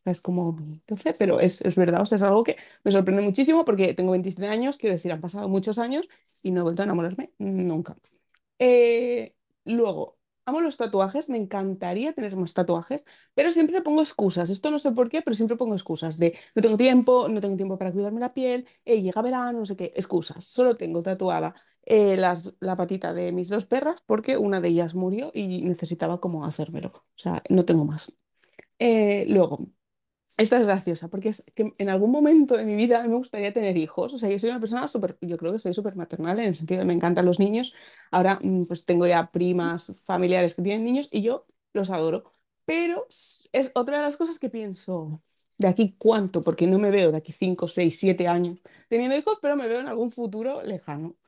es 0.06 0.22
como 0.22 0.58
12, 0.88 1.14
pero 1.18 1.40
es, 1.40 1.62
es, 1.62 1.76
verdad, 1.76 2.02
o 2.02 2.06
sea, 2.06 2.18
es 2.18 2.24
algo 2.24 2.44
que 2.44 2.58
me 2.84 2.92
sorprende 2.92 3.22
muchísimo 3.24 3.66
porque 3.66 3.94
tengo 3.94 4.12
27 4.12 4.48
años, 4.48 4.78
quiero 4.78 4.96
decir, 4.96 5.12
han 5.12 5.22
pasado 5.22 5.48
muchos 5.50 5.78
años 5.80 6.08
y 6.44 6.52
no 6.52 6.62
he 6.62 6.64
vuelto 6.64 6.82
a 6.82 6.86
enamorarme 6.86 7.32
nunca. 7.38 7.96
Eh, 8.60 9.36
luego, 9.66 10.18
amo 10.46 10.62
los 10.62 10.78
tatuajes, 10.78 11.30
me 11.30 11.38
encantaría 11.38 12.14
tener 12.14 12.36
más 12.36 12.54
tatuajes, 12.54 13.06
pero 13.34 13.52
siempre 13.52 13.82
pongo 13.82 14.02
excusas. 14.02 14.50
Esto 14.50 14.72
no 14.72 14.80
sé 14.80 14.92
por 14.92 15.10
qué, 15.10 15.22
pero 15.22 15.36
siempre 15.36 15.58
pongo 15.58 15.76
excusas 15.76 16.18
de 16.18 16.38
no 16.56 16.62
tengo 16.62 16.78
tiempo, 16.78 17.28
no 17.30 17.42
tengo 17.42 17.56
tiempo 17.56 17.78
para 17.78 17.92
cuidarme 17.92 18.20
la 18.20 18.34
piel, 18.34 18.68
eh, 18.86 19.02
llega 19.02 19.22
verano, 19.22 19.60
no 19.60 19.66
sé 19.66 19.76
qué, 19.76 19.94
excusas. 19.96 20.44
Solo 20.46 20.76
tengo 20.76 21.02
tatuada 21.02 21.56
eh, 21.86 22.18
la 22.18 22.76
patita 22.78 23.14
de 23.14 23.32
mis 23.32 23.50
dos 23.50 23.66
perras 23.66 24.02
porque 24.06 24.38
una 24.38 24.62
de 24.62 24.70
ellas 24.70 24.96
murió 24.96 25.32
y 25.34 25.62
necesitaba 25.64 26.20
como 26.20 26.46
hacérmelo. 26.46 26.90
O 26.90 27.02
sea, 27.16 27.42
no 27.50 27.66
tengo 27.66 27.86
más. 27.86 28.14
Eh, 28.80 29.26
luego, 29.28 29.70
esta 30.38 30.58
es 30.58 30.66
graciosa 30.66 31.08
porque 31.08 31.30
es 31.30 31.44
que 31.54 31.74
en 31.78 31.90
algún 31.90 32.12
momento 32.12 32.58
de 32.58 32.66
mi 32.66 32.76
vida 32.76 33.04
me 33.08 33.16
gustaría 33.16 33.54
tener 33.54 33.78
hijos. 33.78 34.14
O 34.14 34.18
sea, 34.18 34.30
yo 34.30 34.40
soy 34.40 34.50
una 34.50 34.60
persona 34.60 34.88
súper, 34.88 35.18
yo 35.22 35.38
creo 35.38 35.54
que 35.54 35.60
soy 35.60 35.74
súper 35.74 35.96
maternal 35.96 36.40
en 36.40 36.48
el 36.48 36.56
sentido 36.56 36.80
de 36.80 36.86
me 36.86 36.94
encantan 36.94 37.26
los 37.26 37.40
niños. 37.40 37.76
Ahora, 38.12 38.40
mm, 38.42 38.66
pues 38.66 38.86
tengo 38.86 39.08
ya 39.08 39.32
primas, 39.32 39.92
familiares 40.06 40.56
que 40.56 40.62
tienen 40.62 40.86
niños 40.86 41.10
y 41.12 41.22
yo 41.22 41.46
los 41.74 41.90
adoro. 41.92 42.34
Pero 42.66 43.08
es 43.10 43.72
otra 43.76 43.98
de 43.98 44.04
las 44.04 44.18
cosas 44.18 44.40
que 44.40 44.50
pienso, 44.50 45.22
¿de 45.58 45.68
aquí 45.68 45.96
cuánto? 45.98 46.42
Porque 46.42 46.68
no 46.68 46.80
me 46.80 46.92
veo 46.92 47.12
de 47.12 47.18
aquí 47.18 47.32
5, 47.32 47.68
6, 47.68 47.98
7 48.00 48.28
años 48.28 48.56
teniendo 48.88 49.16
hijos, 49.18 49.40
pero 49.42 49.56
me 49.56 49.68
veo 49.68 49.80
en 49.80 49.88
algún 49.88 50.12
futuro 50.12 50.62
lejano. 50.64 51.16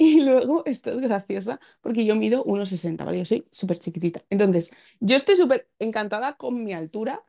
Y 0.00 0.20
luego, 0.20 0.62
esto 0.64 0.92
es 0.92 1.00
graciosa, 1.00 1.58
porque 1.80 2.04
yo 2.04 2.14
mido 2.14 2.44
1,60, 2.44 3.04
¿vale? 3.04 3.18
Yo 3.18 3.24
soy 3.24 3.48
súper 3.50 3.78
chiquitita. 3.80 4.24
Entonces, 4.30 4.70
yo 5.00 5.16
estoy 5.16 5.34
súper 5.36 5.68
encantada 5.80 6.36
con 6.36 6.62
mi 6.62 6.72
altura, 6.72 7.24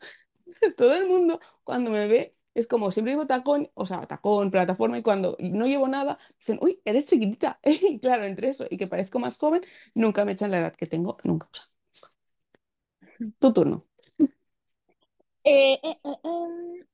todo 0.78 0.96
el 0.96 1.08
mundo 1.08 1.40
cuando 1.64 1.92
me 1.92 2.08
ve 2.08 2.36
es 2.54 2.68
como 2.68 2.92
siempre 2.92 3.14
llevo 3.14 3.28
tacón, 3.28 3.70
o 3.74 3.86
sea, 3.86 4.06
tacón, 4.06 4.52
plataforma, 4.52 4.98
y 4.98 5.04
cuando 5.04 5.38
no 5.40 5.66
llevo 5.66 5.88
nada, 5.88 6.18
dicen, 6.38 6.60
uy, 6.62 6.82
eres 6.86 7.10
chiquitita. 7.10 7.60
Y 7.64 8.00
claro, 8.00 8.24
entre 8.26 8.50
eso 8.50 8.66
y 8.70 8.78
que 8.78 8.88
parezco 8.88 9.20
más 9.20 9.38
joven, 9.38 9.62
nunca 9.96 10.26
me 10.26 10.34
echan 10.34 10.52
la 10.52 10.60
edad 10.60 10.76
que 10.76 10.88
tengo, 10.88 11.18
nunca. 11.24 11.48
tu 13.40 13.54
turno. 13.54 13.86
Eh, 15.44 15.80
eh, 15.82 15.98
eh, 16.04 16.16
em, 16.24 16.86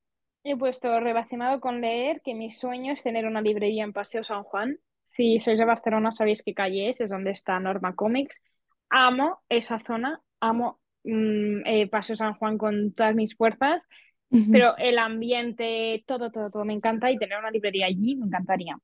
he 0.43 0.56
puesto 0.58 0.99
relacionado 0.99 1.60
con 1.60 1.82
leer 1.82 2.21
que 2.21 2.36
mi 2.36 2.51
sueño 2.51 2.93
es 2.93 3.04
tener 3.04 3.25
una 3.25 3.41
librería 3.41 3.84
en 3.84 3.93
Paseo 3.93 4.23
San 4.23 4.43
Juan. 4.43 4.80
Si 5.06 5.39
sois 5.39 5.60
de 5.60 5.65
Barcelona 5.65 6.12
sabéis 6.12 6.43
qué 6.43 6.54
calle 6.54 6.89
es, 6.89 7.01
es 7.01 7.10
donde 7.10 7.32
está 7.32 7.60
Norma 7.60 7.95
Comics. 7.95 8.41
Amo 8.89 9.41
esa 9.49 9.80
zona, 9.80 10.21
amo 10.39 10.80
Mm, 11.06 11.62
eh, 11.65 11.88
Paseo 11.88 12.15
San 12.15 12.34
Juan 12.34 12.58
con 12.58 12.94
todas 12.94 13.13
mis 13.15 13.36
fuerzas, 13.36 13.82
pero 14.52 14.76
el 14.78 14.98
ambiente, 14.98 16.04
todo, 16.08 16.32
todo, 16.32 16.50
todo 16.50 16.65
me 16.65 16.74
encanta 16.74 17.10
y 17.12 17.18
tener 17.18 17.38
una 17.38 17.52
librería 17.52 17.86
allí 17.86 18.15
me 18.15 18.26
encantaría. 18.26 18.76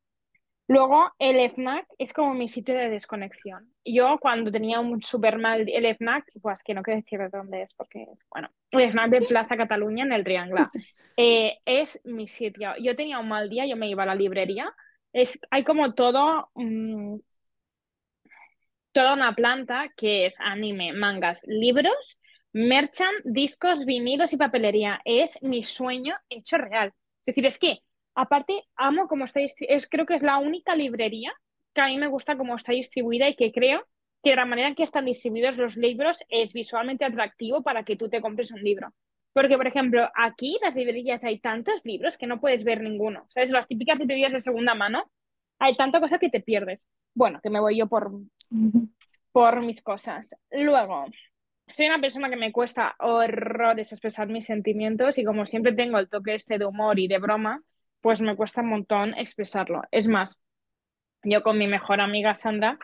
Luego, 0.67 1.11
el 1.19 1.37
FNAC 1.49 1.85
es 1.97 2.13
como 2.13 2.33
mi 2.33 2.47
sitio 2.47 2.73
de 2.75 2.89
desconexión. 2.89 3.73
Yo 3.83 4.17
cuando 4.21 4.51
tenía 4.51 4.79
un 4.79 5.01
super 5.01 5.37
mal 5.37 5.65
el 5.67 5.85
FNAC, 5.85 6.31
pues 6.41 6.63
que 6.63 6.73
no 6.73 6.83
quiero 6.83 7.01
decir 7.01 7.19
de 7.19 7.27
dónde 7.27 7.63
es, 7.63 7.73
porque 7.73 8.05
bueno, 8.29 8.49
el 8.69 8.89
FNAC 8.91 9.09
de 9.09 9.25
Plaza 9.27 9.57
Cataluña 9.57 10.05
en 10.05 10.13
el 10.13 10.23
Triángulo. 10.23 10.63
Eh, 11.17 11.57
es 11.65 11.99
mi 12.05 12.27
sitio. 12.27 12.71
Yo 12.81 12.95
tenía 12.95 13.19
un 13.19 13.27
mal 13.27 13.49
día, 13.49 13.65
yo 13.67 13.75
me 13.75 13.89
iba 13.89 14.03
a 14.03 14.05
la 14.05 14.15
librería. 14.15 14.73
Es, 15.11 15.37
hay 15.49 15.65
como 15.65 15.93
todo, 15.93 16.49
mm, 16.55 17.17
toda 18.91 19.13
una 19.13 19.35
planta 19.35 19.91
que 19.95 20.25
es 20.25 20.39
anime, 20.39 20.93
mangas, 20.93 21.41
libros, 21.45 22.17
merchan, 22.53 23.13
discos, 23.23 23.85
vinilos 23.85 24.33
y 24.33 24.37
papelería. 24.37 25.01
Es 25.05 25.41
mi 25.41 25.63
sueño 25.63 26.15
hecho 26.29 26.57
real. 26.57 26.93
Es 27.19 27.25
decir, 27.25 27.45
es 27.45 27.57
que 27.59 27.79
Aparte, 28.15 28.63
amo 28.75 29.07
cómo 29.07 29.25
está 29.25 29.39
es 29.41 29.87
creo 29.89 30.05
que 30.05 30.15
es 30.15 30.21
la 30.21 30.37
única 30.37 30.75
librería 30.75 31.33
que 31.73 31.81
a 31.81 31.87
mí 31.87 31.97
me 31.97 32.07
gusta 32.07 32.37
cómo 32.37 32.55
está 32.55 32.73
distribuida 32.73 33.29
y 33.29 33.35
que 33.35 33.53
creo 33.53 33.85
que 34.21 34.35
la 34.35 34.45
manera 34.45 34.67
en 34.67 34.75
que 34.75 34.83
están 34.83 35.05
distribuidos 35.05 35.57
los 35.57 35.77
libros 35.77 36.19
es 36.27 36.53
visualmente 36.53 37.05
atractivo 37.05 37.63
para 37.63 37.83
que 37.83 37.95
tú 37.95 38.09
te 38.09 38.21
compres 38.21 38.51
un 38.51 38.61
libro. 38.61 38.93
Porque, 39.33 39.55
por 39.55 39.65
ejemplo, 39.65 40.09
aquí 40.13 40.59
las 40.61 40.75
librerías 40.75 41.23
hay 41.23 41.39
tantos 41.39 41.85
libros 41.85 42.17
que 42.17 42.27
no 42.27 42.41
puedes 42.41 42.65
ver 42.65 42.81
ninguno. 42.81 43.25
¿Sabes? 43.29 43.49
Las 43.49 43.67
típicas 43.67 43.97
librerías 43.97 44.33
de 44.33 44.41
segunda 44.41 44.75
mano, 44.75 45.09
hay 45.57 45.77
tanta 45.77 46.01
cosa 46.01 46.19
que 46.19 46.29
te 46.29 46.41
pierdes. 46.41 46.89
Bueno, 47.13 47.39
que 47.41 47.49
me 47.49 47.61
voy 47.61 47.77
yo 47.77 47.87
por, 47.87 48.11
por 49.31 49.61
mis 49.61 49.81
cosas. 49.81 50.35
Luego, 50.51 51.05
soy 51.67 51.87
una 51.87 51.99
persona 51.99 52.29
que 52.29 52.35
me 52.35 52.51
cuesta 52.51 52.95
horrores 52.99 53.91
expresar 53.91 54.27
mis 54.27 54.45
sentimientos 54.45 55.17
y 55.17 55.23
como 55.23 55.45
siempre 55.45 55.73
tengo 55.73 55.99
el 55.99 56.09
toque 56.09 56.35
este 56.35 56.57
de 56.57 56.65
humor 56.65 56.99
y 56.99 57.07
de 57.07 57.19
broma, 57.19 57.63
pues 58.01 58.21
me 58.21 58.35
cuesta 58.35 58.61
un 58.61 58.69
montón 58.69 59.13
expresarlo. 59.17 59.81
Es 59.91 60.07
más, 60.07 60.39
yo 61.23 61.43
con 61.43 61.57
mi 61.57 61.67
mejor 61.67 62.01
amiga 62.01 62.35
Sandra, 62.35 62.77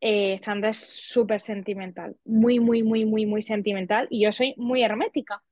eh, 0.00 0.38
Sandra 0.42 0.70
es 0.70 0.78
súper 0.78 1.40
sentimental, 1.40 2.16
muy, 2.24 2.60
muy, 2.60 2.82
muy, 2.82 3.04
muy, 3.04 3.26
muy 3.26 3.42
sentimental 3.42 4.06
y 4.10 4.22
yo 4.24 4.32
soy 4.32 4.54
muy 4.56 4.82
hermética. 4.82 5.42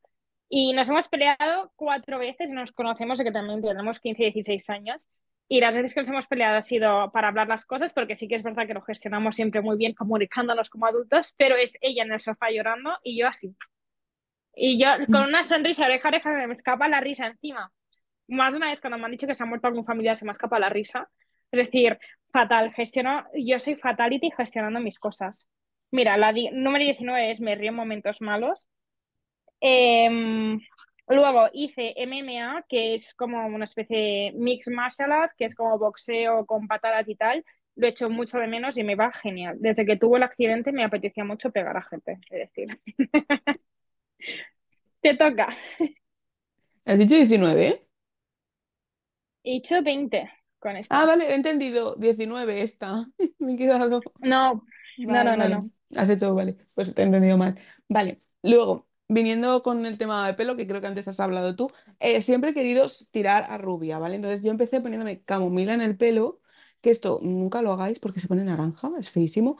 Y 0.49 0.73
nos 0.75 0.89
hemos 0.89 1.09
peleado 1.09 1.73
cuatro 1.75 2.19
veces 2.21 2.51
y 2.51 2.53
nos 2.53 2.71
conocemos, 2.71 3.19
de 3.19 3.25
que 3.25 3.33
también 3.33 3.63
tenemos 3.63 3.99
15, 3.99 4.23
16 4.23 4.71
años. 4.71 5.09
Y 5.49 5.61
las 5.61 5.75
veces 5.75 5.95
que 5.95 6.01
nos 6.01 6.09
hemos 6.09 6.27
peleado 6.27 6.57
ha 6.57 6.63
sido 6.63 7.11
para 7.13 7.29
hablar 7.29 7.47
las 7.49 7.65
cosas, 7.65 7.93
porque 7.93 8.17
sí 8.17 8.27
que 8.27 8.35
es 8.35 8.43
verdad 8.43 8.67
que 8.67 8.75
lo 8.75 8.83
gestionamos 8.83 9.37
siempre 9.37 9.61
muy 9.61 9.77
bien, 9.77 9.95
comunicándonos 9.95 10.69
como 10.71 10.87
adultos, 10.87 11.35
pero 11.37 11.57
es 11.57 11.79
ella 11.81 12.03
en 12.03 12.13
el 12.13 12.21
sofá 12.21 12.51
llorando 12.51 12.99
y 13.03 13.19
yo 13.19 13.29
así. 13.29 13.55
Y 14.55 14.79
yo 14.81 14.89
con 15.07 15.23
una 15.23 15.45
sonrisa 15.45 15.85
oreja 15.85 16.09
oreja 16.09 16.31
me 16.47 16.53
escapa 16.53 16.89
la 16.89 17.01
risa 17.01 17.27
encima 17.27 17.71
más 18.29 18.53
de 18.53 18.59
una 18.59 18.71
vez 18.71 18.81
cuando 18.81 18.99
me 18.99 19.05
han 19.05 19.13
dicho 19.13 19.27
que 19.27 19.35
se 19.35 19.43
ha 19.43 19.47
muerto 19.47 19.67
algún 19.67 19.85
familiar 19.85 20.17
se 20.17 20.25
me 20.25 20.33
escapa 20.33 20.59
la 20.59 20.69
risa. 20.69 21.09
Es 21.51 21.65
decir, 21.65 21.99
fatal, 22.33 22.73
gestiono, 22.73 23.25
yo 23.35 23.59
soy 23.59 23.77
fatality 23.77 24.31
gestionando 24.37 24.81
mis 24.81 24.99
cosas. 24.99 25.47
Mira, 25.91 26.17
la 26.17 26.33
número 26.33 26.85
19 26.85 27.31
es 27.31 27.41
me 27.41 27.55
río 27.55 27.71
en 27.71 27.77
momentos 27.77 28.21
malos. 28.21 28.71
Em, 29.61 30.61
luego 31.15 31.49
hice 31.53 31.95
MMA, 31.97 32.65
que 32.69 32.95
es 32.95 33.15
como 33.15 33.47
una 33.47 33.65
especie 33.65 33.97
de 33.97 34.33
mix 34.37 34.69
martial 34.69 35.13
arts, 35.13 35.35
que 35.35 35.45
es 35.45 35.55
como 35.55 35.79
boxeo 35.79 36.45
con 36.47 36.67
patadas 36.67 37.09
y 37.09 37.15
tal. 37.15 37.45
Lo 37.77 37.87
he 37.87 37.91
hecho 37.91 38.09
mucho 38.11 38.39
de 38.39 38.47
menos 38.47 38.77
y 38.77 38.83
me 38.83 38.95
va 38.97 39.13
genial. 39.13 39.57
Desde 39.61 39.85
que 39.85 39.97
tuvo 39.97 40.17
el 40.17 40.23
accidente 40.23 40.73
me 40.73 40.85
apetecía 40.85 41.25
mucho 41.25 41.51
pegar 41.51 41.77
a 41.77 41.83
gente, 41.83 42.19
es 42.31 42.51
decir. 42.51 42.81
Te 45.01 45.15
toca. 45.15 45.57
¿Has 46.85 46.99
dicho 46.99 47.15
19? 47.15 47.87
He 49.45 49.51
dicho 49.51 49.81
20 49.83 50.29
con 50.59 50.77
esta. 50.77 51.01
Ah, 51.01 51.07
vale, 51.07 51.31
he 51.31 51.35
entendido. 51.35 51.95
19 51.97 52.63
esta. 52.63 53.07
Me 53.39 53.55
he 53.55 53.57
quedado. 53.57 54.01
No, 54.21 54.65
no, 54.99 55.37
no, 55.37 55.37
no, 55.37 55.71
Has 55.95 56.11
hecho, 56.11 56.35
vale, 56.35 56.57
pues 56.75 56.95
te 56.95 57.03
he 57.03 57.05
entendido 57.05 57.39
mal. 57.39 57.55
Vale, 57.89 58.19
luego, 58.43 58.89
viniendo 59.09 59.63
con 59.63 59.87
el 59.87 59.99
tema 59.99 60.27
de 60.27 60.35
pelo, 60.35 60.57
que 60.57 60.67
creo 60.67 60.81
que 60.81 60.87
antes 60.87 61.09
has 61.09 61.21
hablado 61.21 61.55
tú, 61.57 61.71
eh, 62.01 62.21
siempre 62.23 62.51
he 62.51 62.55
querido 62.55 62.87
tirar 63.13 63.47
a 63.49 63.59
rubia, 63.59 63.99
¿vale? 63.99 64.17
Entonces 64.17 64.43
yo 64.43 64.51
empecé 64.51 64.81
poniéndome 64.81 65.23
camomila 65.23 65.75
en 65.75 65.81
el 65.81 65.97
pelo, 65.97 66.41
que 66.81 66.91
esto 66.91 67.21
nunca 67.23 67.63
lo 67.63 67.73
hagáis 67.73 67.99
porque 67.99 68.21
se 68.21 68.29
pone 68.29 68.45
naranja, 68.45 68.91
es 68.99 69.11
feísimo. 69.11 69.59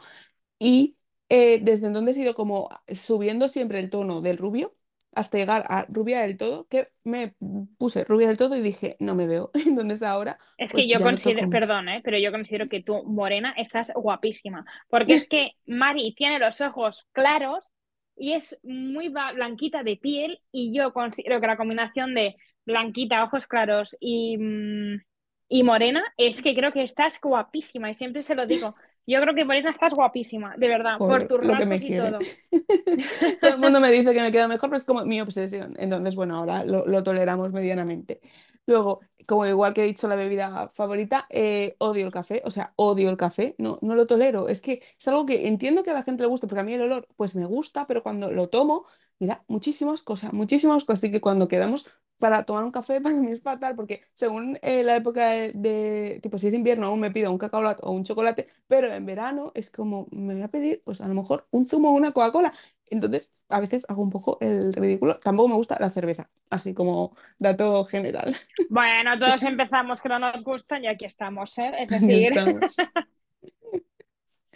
Y 0.59 0.97
eh, 1.29 1.59
desde 1.61 1.87
entonces 1.87 2.17
he 2.17 2.21
ido 2.21 2.35
como 2.35 2.69
subiendo 2.93 3.49
siempre 3.49 3.79
el 3.79 3.89
tono 3.89 4.21
del 4.21 4.37
rubio 4.37 4.75
hasta 5.17 5.37
llegar 5.37 5.65
a 5.67 5.85
rubia 5.89 6.21
del 6.21 6.37
todo, 6.37 6.67
que 6.67 6.89
me 7.03 7.33
puse 7.77 8.03
rubia 8.03 8.27
del 8.27 8.37
todo 8.37 8.55
y 8.55 8.61
dije, 8.61 8.95
no 8.99 9.15
me 9.15 9.25
veo. 9.25 9.49
Entonces 9.65 10.03
ahora... 10.03 10.37
Es 10.57 10.71
que 10.71 10.77
pues 10.77 10.87
yo 10.87 11.01
considero, 11.01 11.49
perdón, 11.49 11.89
¿eh? 11.89 12.01
pero 12.03 12.19
yo 12.19 12.31
considero 12.31 12.69
que 12.69 12.83
tú, 12.83 13.03
Morena, 13.03 13.53
estás 13.57 13.91
guapísima. 13.95 14.63
Porque 14.89 15.13
es 15.13 15.27
que 15.29 15.53
Mari 15.65 16.13
tiene 16.15 16.37
los 16.37 16.61
ojos 16.61 17.07
claros 17.13 17.73
y 18.17 18.33
es 18.33 18.57
muy 18.63 19.09
blanquita 19.09 19.83
de 19.83 19.97
piel 19.97 20.39
y 20.51 20.73
yo 20.73 20.93
considero 20.93 21.39
que 21.39 21.47
la 21.47 21.57
combinación 21.57 22.13
de 22.13 22.35
blanquita, 22.65 23.23
ojos 23.23 23.47
claros 23.47 23.95
y, 23.99 24.37
mm, 24.37 25.01
y 25.49 25.63
morena 25.63 26.03
es 26.17 26.41
que 26.41 26.55
creo 26.55 26.71
que 26.71 26.83
estás 26.83 27.19
guapísima 27.21 27.89
y 27.89 27.93
siempre 27.93 28.21
se 28.21 28.35
lo 28.35 28.45
digo. 28.45 28.75
Yo 29.09 29.21
creo 29.21 29.33
que 29.33 29.45
Morena 29.45 29.69
estás 29.69 29.93
guapísima, 29.93 30.55
de 30.57 30.67
verdad, 30.67 30.97
por, 30.97 31.27
tu 31.27 31.37
lo 31.37 31.57
que 31.57 31.65
me 31.65 31.77
y 31.77 31.95
todo. 31.95 32.19
todo 33.41 33.51
el 33.51 33.57
mundo 33.57 33.79
me 33.79 33.89
dice 33.89 34.13
que 34.13 34.21
me 34.21 34.33
queda 34.33 34.49
mejor, 34.49 34.69
pero 34.69 34.77
es 34.77 34.83
como 34.83 35.05
mi 35.05 35.21
obsesión. 35.21 35.73
Entonces, 35.77 36.13
bueno, 36.13 36.35
ahora 36.35 36.65
lo, 36.65 37.03
toleramos 37.03 37.53
medianamente. 37.53 38.19
Luego, 38.67 39.01
como 39.27 39.45
igual 39.47 39.73
que 39.73 39.83
he 39.83 39.87
dicho 39.87 40.07
la 40.07 40.15
bebida 40.15 40.69
favorita, 40.69 41.25
eh, 41.29 41.75
odio 41.79 42.05
el 42.05 42.11
café, 42.11 42.41
o 42.45 42.51
sea, 42.51 42.73
odio 42.75 43.09
el 43.09 43.17
café, 43.17 43.55
no, 43.57 43.79
no 43.81 43.95
lo 43.95 44.05
tolero. 44.07 44.49
Es 44.49 44.61
que 44.61 44.83
es 44.99 45.07
algo 45.07 45.25
que 45.25 45.47
entiendo 45.47 45.83
que 45.83 45.91
a 45.91 45.93
la 45.93 46.03
gente 46.03 46.23
le 46.23 46.29
gusta, 46.29 46.47
porque 46.47 46.61
a 46.61 46.63
mí 46.63 46.73
el 46.73 46.81
olor, 46.83 47.07
pues 47.15 47.35
me 47.35 47.45
gusta, 47.45 47.87
pero 47.87 48.03
cuando 48.03 48.31
lo 48.31 48.49
tomo, 48.49 48.85
mira, 49.19 49.43
muchísimas 49.47 50.03
cosas, 50.03 50.33
muchísimas 50.33 50.83
cosas. 50.85 50.99
Así 50.99 51.11
que 51.11 51.21
cuando 51.21 51.47
quedamos 51.47 51.87
para 52.19 52.43
tomar 52.43 52.63
un 52.63 52.71
café 52.71 52.99
para 53.01 53.15
mí 53.15 53.31
es 53.31 53.41
fatal 53.41 53.75
porque 53.75 54.01
según 54.13 54.57
eh, 54.61 54.83
la 54.83 54.95
época 54.95 55.27
de, 55.53 56.19
tipo, 56.23 56.37
si 56.37 56.47
es 56.47 56.53
invierno 56.53 56.87
aún 56.87 56.99
me 56.99 57.11
pido 57.11 57.31
un 57.31 57.37
cacao 57.37 57.61
o 57.81 57.91
un 57.91 58.03
chocolate, 58.03 58.47
pero 58.67 58.91
en 58.93 59.05
verano 59.05 59.51
es 59.55 59.69
como, 59.71 60.07
me 60.11 60.33
voy 60.33 60.43
a 60.43 60.47
pedir, 60.49 60.81
pues 60.83 61.01
a 61.01 61.07
lo 61.07 61.13
mejor 61.13 61.47
un 61.51 61.67
zumo 61.67 61.89
o 61.91 61.93
una 61.93 62.11
Coca-Cola. 62.11 62.53
Entonces, 62.89 63.31
a 63.49 63.59
veces 63.59 63.85
hago 63.89 64.01
un 64.01 64.09
poco 64.09 64.37
el 64.41 64.73
ridículo. 64.73 65.19
Tampoco 65.19 65.49
me 65.49 65.55
gusta 65.55 65.77
la 65.79 65.89
cerveza, 65.89 66.29
así 66.49 66.73
como 66.73 67.15
dato 67.39 67.83
general. 67.85 68.35
Bueno, 68.69 69.11
todos 69.19 69.43
empezamos 69.43 70.01
que 70.01 70.09
no 70.09 70.19
nos 70.19 70.43
gustan 70.43 70.83
y 70.83 70.87
aquí 70.87 71.05
estamos, 71.05 71.57
¿eh? 71.57 71.71
Es 71.79 71.89
decir... 71.89 72.33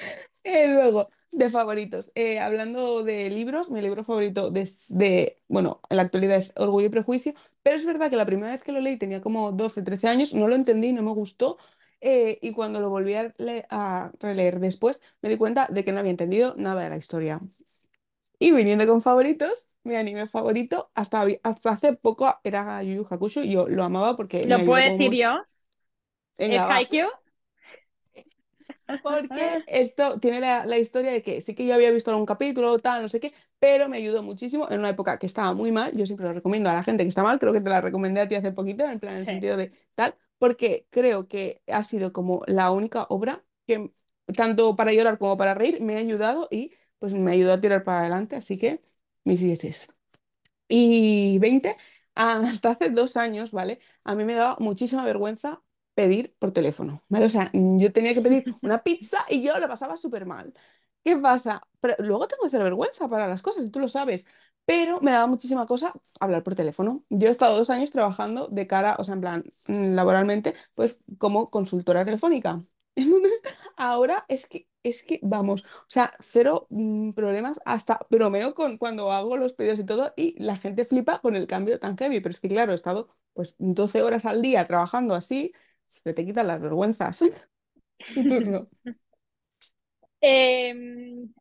Eh, 0.44 0.68
luego, 0.68 1.10
de 1.32 1.50
favoritos. 1.50 2.12
Eh, 2.16 2.40
hablando 2.40 3.04
de 3.04 3.30
libros, 3.30 3.70
mi 3.70 3.82
libro 3.82 4.04
favorito 4.04 4.50
de, 4.50 5.38
bueno, 5.48 5.82
en 5.90 5.98
la 5.98 6.04
actualidad 6.04 6.38
es 6.38 6.54
Orgullo 6.58 6.88
y 6.88 6.90
Prejuicio, 6.90 7.34
pero 7.62 7.76
es 7.76 7.86
verdad 7.86 8.10
que 8.10 8.16
la 8.16 8.26
primera 8.26 8.52
vez 8.52 8.64
que 8.64 8.72
lo 8.72 8.80
leí 8.80 8.98
tenía 8.98 9.22
como 9.22 9.52
12, 9.52 9.84
13 9.84 10.08
años, 10.08 10.34
no 10.34 10.48
lo 10.48 10.56
entendí, 10.56 10.94
no 10.94 11.04
me 11.04 11.12
gustó, 11.12 11.58
eh, 12.02 12.40
y 12.42 12.52
cuando 12.54 12.82
lo 12.82 12.90
volví 12.90 13.14
a, 13.14 13.34
a, 13.70 14.12
releer 14.20 14.60
después, 14.60 15.00
me 15.22 15.30
di 15.30 15.38
cuenta 15.38 15.68
de 15.70 15.86
que 15.86 15.92
no 15.92 16.00
había 16.00 16.12
entendido 16.12 16.56
nada 16.58 16.84
de 16.84 16.90
la 16.90 16.98
historia. 16.98 17.40
Y 18.42 18.50
viniendo 18.52 18.88
con 18.88 19.04
favoritos, 19.04 19.68
mi 19.84 19.94
anime 19.94 20.26
favorito, 20.26 20.90
hasta, 20.96 21.28
hasta 21.44 21.70
hace 21.70 21.94
poco 21.94 22.40
era 22.44 22.82
Yu 22.82 22.94
Yu 22.96 23.08
Hakusho, 23.08 23.44
yo 23.44 23.68
lo 23.68 23.84
amaba 23.84 24.16
porque... 24.16 24.48
¿Lo 24.48 24.58
puedo 24.66 24.84
decir 24.84 25.12
yo? 25.12 25.46
¿Es 26.40 26.60
Haikyuu? 26.60 27.08
Porque 29.04 29.64
esto 29.68 30.20
tiene 30.20 30.40
la, 30.40 30.78
historia 30.80 31.12
de 31.12 31.22
que 31.22 31.40
sí 31.40 31.54
que 31.54 31.68
yo 31.68 31.76
había 31.76 31.92
visto 31.92 32.10
algún 32.10 32.26
capítulo, 32.26 32.80
tal, 32.80 33.04
no 33.04 33.10
sé 33.10 33.20
qué, 33.20 33.32
pero 33.60 33.88
me 33.88 33.98
ayudó 33.98 34.24
muchísimo 34.24 34.68
en 34.72 34.80
una 34.80 34.90
época 34.90 35.20
que 35.20 35.28
estaba 35.28 35.54
muy 35.54 35.72
mal. 35.72 35.96
Yo 35.96 36.08
siempre 36.08 36.26
lo 36.26 36.34
recomiendo 36.34 36.72
a 36.72 36.74
la 36.74 36.84
gente 36.84 37.04
que 37.04 37.10
está 37.10 37.22
mal, 37.22 37.38
creo 37.38 37.54
que 37.54 37.62
te 37.62 37.70
la 37.70 37.80
recomendé 37.80 38.22
a 38.22 38.28
ti 38.28 38.34
hace 38.34 38.52
poquito, 38.52 38.86
en 38.86 39.00
plan, 39.00 39.14
en 39.14 39.20
el 39.20 39.26
sentido 39.28 39.56
de 39.56 39.72
tal, 39.94 40.16
porque 40.40 40.88
creo 40.90 41.28
que 41.28 41.62
ha 41.68 41.84
sido 41.84 42.12
como 42.12 42.42
la 42.48 42.72
única 42.72 43.06
obra 43.08 43.46
que, 43.68 43.92
tanto 44.36 44.76
para 44.76 44.94
llorar 44.94 45.20
como 45.20 45.38
para 45.38 45.54
reír, 45.54 45.80
me 45.80 45.96
ha 45.96 46.00
ayudado 46.00 46.48
y 46.50 46.72
pues 47.02 47.14
me 47.16 47.34
ayudó 47.34 47.54
a 47.56 47.62
tirar 47.62 47.84
para 47.86 48.02
adelante, 48.02 48.38
así 48.38 48.58
que 48.58 48.82
mis 49.26 49.42
10 49.42 49.90
Y 50.68 51.40
20, 51.40 51.76
hasta 52.16 52.72
hace 52.72 52.90
dos 52.90 53.18
años, 53.18 53.52
¿vale? 53.52 53.80
A 54.04 54.16
mí 54.16 54.24
me 54.24 54.34
daba 54.36 54.58
muchísima 54.60 55.04
vergüenza 55.06 55.62
pedir 55.96 56.36
por 56.40 56.52
teléfono, 56.52 57.04
O 57.10 57.30
sea, 57.30 57.50
yo 57.54 57.92
tenía 57.92 58.14
que 58.14 58.22
pedir 58.22 58.56
una 58.64 58.80
pizza 58.80 59.20
y 59.30 59.42
yo 59.44 59.60
lo 59.60 59.68
pasaba 59.68 59.98
súper 59.98 60.26
mal. 60.26 60.54
¿Qué 61.04 61.18
pasa? 61.18 61.62
Pero 61.80 61.96
luego 62.00 62.28
tengo 62.28 62.46
esa 62.46 62.60
vergüenza 62.64 63.10
para 63.10 63.28
las 63.28 63.42
cosas, 63.42 63.66
y 63.66 63.70
tú 63.72 63.80
lo 63.80 63.88
sabes, 63.90 64.28
pero 64.66 65.02
me 65.02 65.12
daba 65.12 65.28
muchísima 65.28 65.66
cosa 65.66 65.94
hablar 66.20 66.44
por 66.44 66.56
teléfono. 66.56 67.04
Yo 67.10 67.28
he 67.28 67.32
estado 67.32 67.58
dos 67.58 67.70
años 67.72 67.92
trabajando 67.92 68.48
de 68.48 68.68
cara, 68.68 68.96
o 69.00 69.04
sea, 69.04 69.16
en 69.16 69.22
plan, 69.22 69.44
mm, 69.68 69.94
laboralmente, 69.96 70.54
pues 70.76 71.00
como 71.18 71.50
consultora 71.50 72.06
telefónica. 72.06 72.64
Entonces, 72.96 73.42
ahora 73.78 74.26
es 74.28 74.48
que, 74.48 74.68
es 74.84 75.04
que, 75.04 75.20
vamos, 75.24 75.64
o 75.64 75.86
sea, 75.88 76.14
cero 76.20 76.68
mm, 76.70 77.12
problemas, 77.12 77.60
hasta 77.66 78.00
bromeo 78.10 78.54
con 78.54 78.78
cuando 78.78 79.12
hago 79.12 79.38
los 79.38 79.54
pedidos 79.54 79.80
y 79.80 79.86
todo, 79.86 80.14
y 80.16 80.42
la 80.44 80.58
gente 80.58 80.86
flipa 80.86 81.20
con 81.20 81.36
el 81.36 81.48
cambio 81.48 81.80
tan 81.80 81.98
heavy, 81.98 82.20
pero 82.20 82.32
es 82.32 82.40
que, 82.42 82.50
claro, 82.50 82.74
he 82.74 82.76
estado 82.76 83.10
pues 83.34 83.56
12 83.60 84.02
horas 84.02 84.26
al 84.26 84.42
día 84.42 84.66
trabajando 84.66 85.16
así, 85.16 85.54
se 85.86 86.14
te 86.14 86.26
quitan 86.26 86.48
las 86.48 86.62
vergüenzas. 86.62 87.24
Tu 88.14 88.28
turno. 88.28 88.68
Eh, 90.24 90.72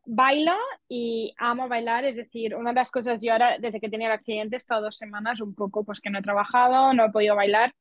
bailo 0.05 0.55
y 0.89 1.35
amo 1.37 1.67
bailar, 1.67 2.03
es 2.05 2.15
decir, 2.15 2.55
una 2.55 2.71
de 2.71 2.77
las 2.77 2.89
cosas 2.89 3.19
yo 3.21 3.31
ahora, 3.31 3.59
desde 3.59 3.79
que 3.79 3.89
tenía 3.89 4.07
el 4.07 4.13
accidente, 4.13 4.55
he 4.55 4.57
estado 4.57 4.81
dos 4.81 4.97
semanas 4.97 5.39
un 5.39 5.53
poco, 5.53 5.83
pues 5.83 6.01
que 6.01 6.09
no 6.09 6.17
he 6.17 6.23
trabajado, 6.23 6.91
no 6.95 7.05
he 7.05 7.11
podido 7.11 7.35
bailar 7.35 7.75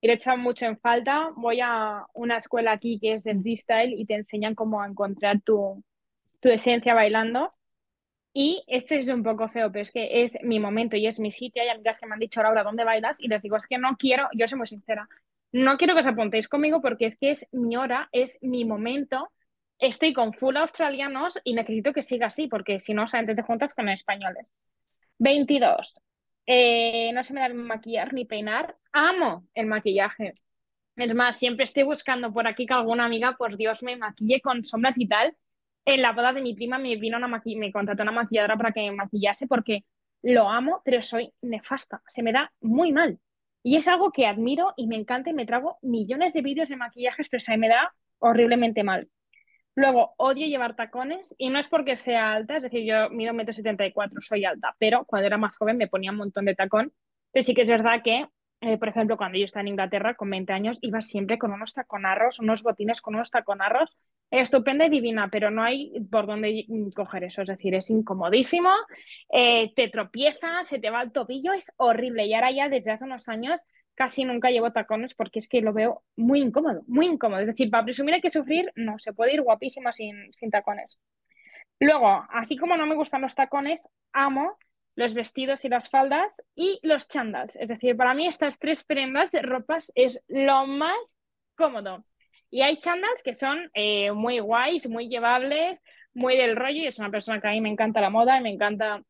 y 0.00 0.06
le 0.06 0.14
he 0.14 0.16
echado 0.16 0.36
mucho 0.38 0.66
en 0.66 0.78
falta. 0.78 1.30
Voy 1.36 1.60
a 1.62 2.04
una 2.14 2.36
escuela 2.36 2.72
aquí 2.72 2.98
que 3.00 3.14
es 3.14 3.24
de 3.24 3.38
freestyle 3.40 3.92
y 3.92 4.06
te 4.06 4.14
enseñan 4.14 4.54
cómo 4.54 4.84
encontrar 4.84 5.40
tu, 5.40 5.82
tu 6.40 6.48
esencia 6.48 6.94
bailando. 6.94 7.50
Y 8.32 8.62
este 8.66 8.98
es 8.98 9.08
un 9.08 9.22
poco 9.22 9.48
feo, 9.48 9.72
pero 9.72 9.82
es 9.82 9.90
que 9.90 10.22
es 10.22 10.36
mi 10.42 10.60
momento 10.60 10.96
y 10.96 11.06
es 11.06 11.18
mi 11.18 11.32
sitio. 11.32 11.62
Hay 11.62 11.70
amigas 11.70 11.98
que 11.98 12.06
me 12.06 12.14
han 12.14 12.20
dicho, 12.20 12.42
Laura, 12.42 12.62
¿dónde 12.62 12.84
bailas? 12.84 13.18
Y 13.20 13.28
les 13.28 13.42
digo, 13.42 13.56
es 13.56 13.66
que 13.66 13.78
no 13.78 13.96
quiero, 13.96 14.28
yo 14.34 14.46
soy 14.46 14.58
muy 14.58 14.66
sincera, 14.66 15.08
no 15.52 15.78
quiero 15.78 15.94
que 15.94 16.00
os 16.00 16.06
apuntéis 16.06 16.48
conmigo 16.48 16.82
porque 16.82 17.06
es 17.06 17.16
que 17.16 17.30
es 17.30 17.46
mi 17.52 17.76
hora, 17.76 18.08
es 18.12 18.38
mi 18.42 18.64
momento. 18.66 19.30
Estoy 19.78 20.12
con 20.12 20.34
full 20.34 20.56
australianos 20.56 21.38
y 21.44 21.54
necesito 21.54 21.92
que 21.94 22.02
siga 22.02 22.26
así, 22.26 22.46
porque 22.46 22.78
si 22.80 22.92
no, 22.94 23.08
solamente 23.08 23.36
te 23.36 23.46
juntas 23.46 23.72
con 23.74 23.88
españoles. 23.88 24.52
22. 25.18 25.98
Eh, 26.46 27.12
no 27.12 27.24
se 27.24 27.34
me 27.34 27.40
da 27.40 27.48
maquillar 27.52 28.12
ni 28.12 28.24
peinar. 28.24 28.76
Amo 28.92 29.46
el 29.54 29.66
maquillaje. 29.66 30.34
Es 30.96 31.14
más, 31.14 31.38
siempre 31.38 31.64
estoy 31.64 31.82
buscando 31.84 32.32
por 32.32 32.46
aquí 32.46 32.66
que 32.66 32.74
alguna 32.74 33.04
amiga, 33.06 33.36
por 33.36 33.56
Dios, 33.56 33.82
me 33.82 33.96
maquille 33.96 34.40
con 34.40 34.64
sombras 34.64 34.98
y 34.98 35.08
tal. 35.08 35.36
En 35.84 36.02
la 36.02 36.12
boda 36.12 36.32
de 36.32 36.42
mi 36.42 36.54
prima 36.54 36.78
me 36.78 36.96
vino 36.96 37.16
una 37.16 37.28
maqui 37.28 37.56
me 37.56 37.72
contrató 37.72 38.02
una 38.02 38.12
maquilladora 38.12 38.56
para 38.56 38.72
que 38.72 38.80
me 38.80 38.92
maquillase 38.92 39.46
porque 39.46 39.84
lo 40.22 40.48
amo, 40.48 40.82
pero 40.84 41.02
soy 41.02 41.32
nefasta. 41.42 42.02
Se 42.08 42.22
me 42.22 42.32
da 42.32 42.52
muy 42.60 42.92
mal. 42.92 43.20
Y 43.62 43.76
es 43.76 43.88
algo 43.88 44.12
que 44.12 44.26
admiro 44.26 44.72
y 44.76 44.86
me 44.86 44.96
encanta 44.96 45.30
y 45.30 45.34
me 45.34 45.46
trago 45.46 45.78
millones 45.82 46.32
de 46.34 46.42
vídeos 46.42 46.68
de 46.68 46.76
maquillajes, 46.76 47.28
pero 47.28 47.40
se 47.40 47.56
me 47.58 47.68
da 47.68 47.94
horriblemente 48.18 48.84
mal. 48.84 49.08
Luego, 49.76 50.14
odio 50.16 50.46
llevar 50.46 50.74
tacones 50.74 51.34
y 51.36 51.50
no 51.50 51.58
es 51.58 51.68
porque 51.68 51.96
sea 51.96 52.32
alta, 52.32 52.56
es 52.56 52.62
decir, 52.62 52.84
yo 52.84 53.10
mido 53.10 53.34
1,74 53.34 54.12
m, 54.14 54.22
soy 54.22 54.44
alta, 54.46 54.74
pero 54.78 55.04
cuando 55.04 55.26
era 55.26 55.36
más 55.36 55.56
joven 55.58 55.76
me 55.76 55.86
ponía 55.86 56.12
un 56.12 56.16
montón 56.16 56.46
de 56.46 56.54
tacón. 56.54 56.92
Pero 57.30 57.44
sí 57.44 57.52
que 57.52 57.62
es 57.62 57.68
verdad 57.68 58.00
que, 58.02 58.26
eh, 58.62 58.78
por 58.78 58.88
ejemplo, 58.88 59.18
cuando 59.18 59.36
yo 59.38 59.44
estaba 59.44 59.60
en 59.60 59.68
Inglaterra 59.68 60.14
con 60.14 60.30
20 60.30 60.50
años, 60.54 60.78
iba 60.80 61.02
siempre 61.02 61.38
con 61.38 61.52
unos 61.52 61.74
taconarros, 61.74 62.38
unos 62.38 62.62
botines 62.62 63.02
con 63.02 63.16
unos 63.16 63.30
taconarros, 63.30 63.94
estupenda 64.30 64.86
y 64.86 64.88
divina, 64.88 65.28
pero 65.30 65.50
no 65.50 65.62
hay 65.62 65.92
por 66.10 66.26
dónde 66.26 66.64
coger 66.94 67.24
eso, 67.24 67.42
es 67.42 67.48
decir, 67.48 67.74
es 67.74 67.90
incomodísimo, 67.90 68.70
eh, 69.30 69.74
te 69.76 69.88
tropiezas, 69.90 70.68
se 70.68 70.78
te 70.78 70.88
va 70.88 71.02
el 71.02 71.12
tobillo, 71.12 71.52
es 71.52 71.70
horrible. 71.76 72.24
Y 72.26 72.32
ahora 72.32 72.50
ya 72.50 72.70
desde 72.70 72.92
hace 72.92 73.04
unos 73.04 73.28
años 73.28 73.60
casi 73.96 74.24
nunca 74.24 74.50
llevo 74.50 74.72
tacones 74.72 75.14
porque 75.14 75.40
es 75.40 75.48
que 75.48 75.62
lo 75.62 75.72
veo 75.72 76.04
muy 76.14 76.40
incómodo, 76.40 76.82
muy 76.86 77.06
incómodo. 77.06 77.40
Es 77.40 77.48
decir, 77.48 77.70
para 77.70 77.84
presumir 77.84 78.14
hay 78.14 78.20
que 78.20 78.30
sufrir, 78.30 78.70
no, 78.76 78.98
se 78.98 79.12
puede 79.12 79.34
ir 79.34 79.42
guapísima 79.42 79.92
sin, 79.92 80.32
sin 80.32 80.50
tacones. 80.50 80.98
Luego, 81.80 82.24
así 82.30 82.56
como 82.56 82.76
no 82.76 82.86
me 82.86 82.94
gustan 82.94 83.22
los 83.22 83.34
tacones, 83.34 83.88
amo 84.12 84.56
los 84.96 85.14
vestidos 85.14 85.64
y 85.64 85.68
las 85.68 85.90
faldas 85.90 86.42
y 86.54 86.80
los 86.82 87.08
chandals. 87.08 87.56
Es 87.56 87.68
decir, 87.68 87.96
para 87.96 88.14
mí 88.14 88.26
estas 88.26 88.58
tres 88.58 88.82
prendas 88.82 89.30
de 89.30 89.42
ropas 89.42 89.92
es 89.94 90.22
lo 90.26 90.66
más 90.66 90.96
cómodo. 91.54 92.04
Y 92.50 92.62
hay 92.62 92.78
chandals 92.78 93.22
que 93.22 93.34
son 93.34 93.70
eh, 93.74 94.12
muy 94.12 94.38
guays, 94.38 94.88
muy 94.88 95.08
llevables, 95.08 95.80
muy 96.14 96.36
del 96.36 96.56
rollo. 96.56 96.82
Y 96.82 96.86
es 96.86 96.98
una 96.98 97.10
persona 97.10 97.40
que 97.40 97.48
a 97.48 97.50
mí 97.50 97.60
me 97.60 97.68
encanta 97.68 98.00
la 98.00 98.10
moda 98.10 98.38
y 98.38 98.42
me 98.42 98.50
encanta 98.50 99.02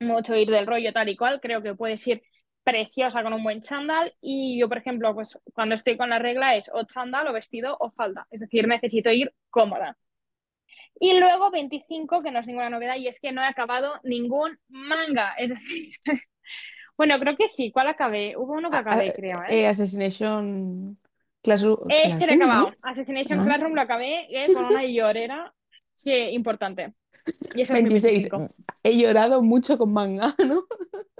mucho 0.00 0.34
ir 0.34 0.50
del 0.50 0.66
rollo 0.66 0.92
tal 0.92 1.08
y 1.08 1.16
cual. 1.16 1.40
Creo 1.40 1.62
que 1.62 1.74
puedes 1.74 2.04
ir 2.08 2.22
preciosa 2.64 3.22
con 3.22 3.32
un 3.32 3.42
buen 3.44 3.60
chándal 3.62 4.14
y 4.20 4.58
yo, 4.58 4.68
por 4.68 4.78
ejemplo, 4.78 5.14
pues 5.14 5.38
cuando 5.54 5.74
estoy 5.74 5.96
con 5.96 6.10
la 6.10 6.18
regla 6.18 6.56
es 6.56 6.70
o 6.72 6.84
chándal 6.84 7.26
o 7.28 7.32
vestido 7.32 7.76
o 7.80 7.90
falda, 7.90 8.26
es 8.30 8.40
decir, 8.40 8.66
necesito 8.68 9.10
ir 9.10 9.32
cómoda. 9.50 9.96
Y 11.00 11.18
luego 11.18 11.50
25, 11.50 12.20
que 12.22 12.30
no 12.30 12.38
es 12.40 12.46
ninguna 12.46 12.70
novedad, 12.70 12.96
y 12.96 13.08
es 13.08 13.18
que 13.20 13.32
no 13.32 13.42
he 13.42 13.46
acabado 13.46 13.94
ningún 14.04 14.56
manga, 14.68 15.34
es 15.38 15.50
decir, 15.50 15.92
bueno, 16.96 17.18
creo 17.18 17.36
que 17.36 17.48
sí, 17.48 17.72
¿cuál 17.72 17.88
acabé? 17.88 18.36
Hubo 18.36 18.52
uno 18.54 18.70
que 18.70 18.76
Ah, 18.76 18.80
acabé, 18.80 19.08
ah, 19.08 19.12
creo, 19.16 19.38
¿eh? 19.48 19.62
eh, 19.62 19.66
Assassination 19.66 20.98
Classroom, 21.42 21.90
Este 21.90 22.26
lo 22.26 22.32
he 22.32 22.36
acabado, 22.36 22.70
Assassination 22.82 23.40
Ah, 23.40 23.44
Classroom 23.44 23.74
lo 23.74 23.80
acabé 23.82 24.26
eh, 24.30 24.52
con 24.52 24.64
una 24.66 24.84
llorera, 24.84 25.52
que 26.04 26.30
importante. 26.30 26.94
Y 27.54 27.62
eso 27.62 27.74
es 27.74 27.82
mi 27.82 27.88
26. 27.88 28.30
25. 28.30 28.54
He 28.82 28.98
llorado 28.98 29.42
mucho 29.42 29.78
con 29.78 29.92
manga, 29.92 30.34
¿no? 30.46 30.64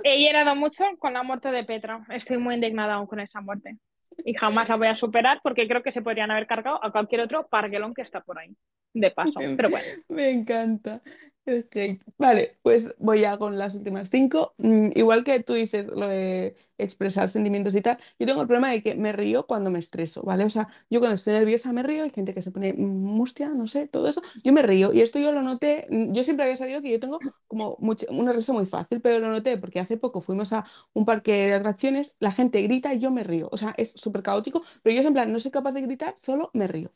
He 0.02 0.24
llorado 0.24 0.56
mucho 0.56 0.84
con 0.98 1.12
la 1.12 1.22
muerte 1.22 1.50
de 1.50 1.64
Petra. 1.64 2.04
Estoy 2.10 2.38
muy 2.38 2.54
indignada 2.54 2.94
aún 2.94 3.06
con 3.06 3.20
esa 3.20 3.40
muerte. 3.40 3.78
Y 4.24 4.34
jamás 4.34 4.68
la 4.68 4.76
voy 4.76 4.88
a 4.88 4.96
superar 4.96 5.40
porque 5.42 5.66
creo 5.66 5.82
que 5.82 5.92
se 5.92 6.02
podrían 6.02 6.30
haber 6.30 6.46
cargado 6.46 6.84
a 6.84 6.92
cualquier 6.92 7.22
otro 7.22 7.46
parguelón 7.48 7.94
que 7.94 8.02
está 8.02 8.20
por 8.20 8.38
ahí. 8.38 8.54
De 8.92 9.10
paso. 9.10 9.40
Pero 9.56 9.70
bueno. 9.70 9.86
me 10.08 10.30
encanta. 10.30 11.00
Hate. 11.46 12.00
Vale, 12.18 12.58
pues 12.62 12.94
voy 12.98 13.20
ya 13.20 13.36
con 13.36 13.58
las 13.58 13.74
últimas 13.74 14.10
cinco. 14.10 14.54
Mm, 14.58 14.90
igual 14.94 15.24
que 15.24 15.40
tú 15.42 15.54
dices 15.54 15.86
lo 15.86 16.06
de 16.06 16.56
expresar 16.78 17.28
sentimientos 17.28 17.74
y 17.74 17.80
tal, 17.80 17.98
yo 18.18 18.26
tengo 18.26 18.40
el 18.42 18.46
problema 18.46 18.70
de 18.70 18.82
que 18.82 18.94
me 18.94 19.12
río 19.12 19.46
cuando 19.46 19.70
me 19.70 19.78
estreso, 19.78 20.22
¿vale? 20.22 20.44
O 20.44 20.50
sea, 20.50 20.68
yo 20.90 21.00
cuando 21.00 21.14
estoy 21.16 21.32
nerviosa 21.34 21.72
me 21.72 21.82
río, 21.82 22.04
hay 22.04 22.10
gente 22.10 22.32
que 22.34 22.42
se 22.42 22.50
pone 22.52 22.72
mustia, 22.74 23.48
no 23.50 23.66
sé, 23.66 23.86
todo 23.88 24.08
eso. 24.08 24.22
Yo 24.44 24.52
me 24.52 24.62
río 24.62 24.92
y 24.92 25.00
esto 25.00 25.18
yo 25.18 25.32
lo 25.32 25.42
noté, 25.42 25.86
mm, 25.90 26.12
yo 26.12 26.22
siempre 26.24 26.44
había 26.44 26.56
sabido 26.56 26.80
que 26.82 26.90
yo 26.92 27.00
tengo 27.00 27.22
como 27.48 27.76
mucho- 27.80 28.06
una 28.10 28.32
risa 28.32 28.52
muy 28.52 28.66
fácil, 28.66 29.00
pero 29.00 29.18
lo 29.18 29.30
noté 29.30 29.58
porque 29.58 29.80
hace 29.80 29.96
poco 29.96 30.20
fuimos 30.20 30.52
a 30.52 30.64
un 30.92 31.04
parque 31.04 31.32
de 31.32 31.54
atracciones, 31.54 32.16
la 32.20 32.32
gente 32.32 32.62
grita 32.62 32.94
y 32.94 32.98
yo 33.00 33.10
me 33.10 33.24
río. 33.24 33.48
O 33.52 33.56
sea, 33.56 33.74
es 33.76 33.92
súper 33.92 34.22
caótico, 34.22 34.62
pero 34.82 34.94
yo 35.00 35.06
en 35.06 35.14
plan 35.14 35.32
no 35.32 35.40
soy 35.40 35.50
capaz 35.50 35.72
de 35.72 35.82
gritar, 35.82 36.14
solo 36.16 36.50
me 36.54 36.66
río. 36.68 36.90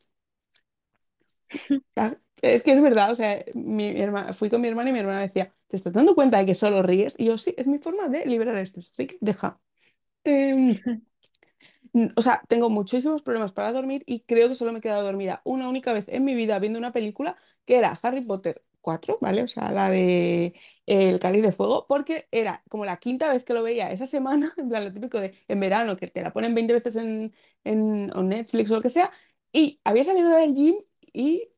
Ah, 1.97 2.17
Es 2.43 2.63
que 2.63 2.73
es 2.73 2.83
verdad, 2.83 3.11
o 3.11 3.15
sea, 3.15 3.43
mi, 3.55 3.89
hermana, 4.01 4.33
fui 4.33 4.51
con 4.51 4.61
mi 4.61 4.69
hermana 4.69 4.91
y 4.91 4.93
mi 4.93 4.99
hermana 4.99 5.21
decía, 5.21 5.55
¿te 5.69 5.77
estás 5.77 5.93
dando 5.93 6.15
cuenta 6.15 6.39
de 6.39 6.47
que 6.47 6.55
solo 6.55 6.83
ríes? 6.83 7.15
Y 7.19 7.27
yo, 7.27 7.39
sí, 7.39 7.55
es 7.57 7.67
mi 7.67 7.79
forma 7.79 8.09
de 8.09 8.27
liberar 8.27 8.57
esto, 8.59 8.81
así 8.81 9.07
que 9.07 9.17
deja. 9.21 9.59
Em, 10.25 10.79
o 12.17 12.23
sea, 12.23 12.43
tengo 12.49 12.69
muchísimos 12.69 13.23
problemas 13.23 13.53
para 13.53 13.73
dormir 13.73 14.03
y 14.07 14.21
creo 14.21 14.49
que 14.49 14.55
solo 14.55 14.73
me 14.73 14.79
he 14.79 14.83
quedado 14.83 15.05
dormida 15.05 15.41
una 15.45 15.69
única 15.69 15.93
vez 15.93 16.09
en 16.09 16.25
mi 16.25 16.35
vida 16.35 16.59
viendo 16.59 16.79
una 16.79 16.93
película 16.93 17.37
que 17.65 17.79
era 17.79 17.99
Harry 18.03 18.21
Potter 18.21 18.63
4, 18.81 19.19
¿vale? 19.21 19.43
O 19.43 19.49
sea, 19.49 19.73
la 19.73 19.91
de 19.91 20.55
El 20.87 21.19
Cáliz 21.19 21.43
de 21.43 21.53
Fuego, 21.53 21.87
porque 21.89 22.29
era 22.31 22.63
como 22.69 22.85
la 22.85 22.99
quinta 22.99 23.29
vez 23.31 23.45
que 23.45 23.55
lo 23.55 23.63
veía 23.63 23.91
esa 23.91 24.07
semana, 24.07 24.53
en 24.59 24.69
plan, 24.69 24.85
lo 24.85 24.93
típico 24.93 25.21
de 25.21 25.35
en 25.49 25.61
verano, 25.61 25.97
que 25.97 26.09
te 26.09 26.23
la 26.23 26.33
ponen 26.33 26.55
20 26.55 26.75
veces 26.75 26.97
en, 26.97 27.35
en 27.65 28.11
o 28.17 28.23
Netflix 28.23 28.71
o 28.71 28.77
lo 28.77 28.83
que 28.83 28.89
sea, 28.91 29.11
y 29.53 29.81
había 29.85 30.05
salido 30.05 30.31
del 30.31 30.55
gym 30.55 30.77
y 31.13 31.49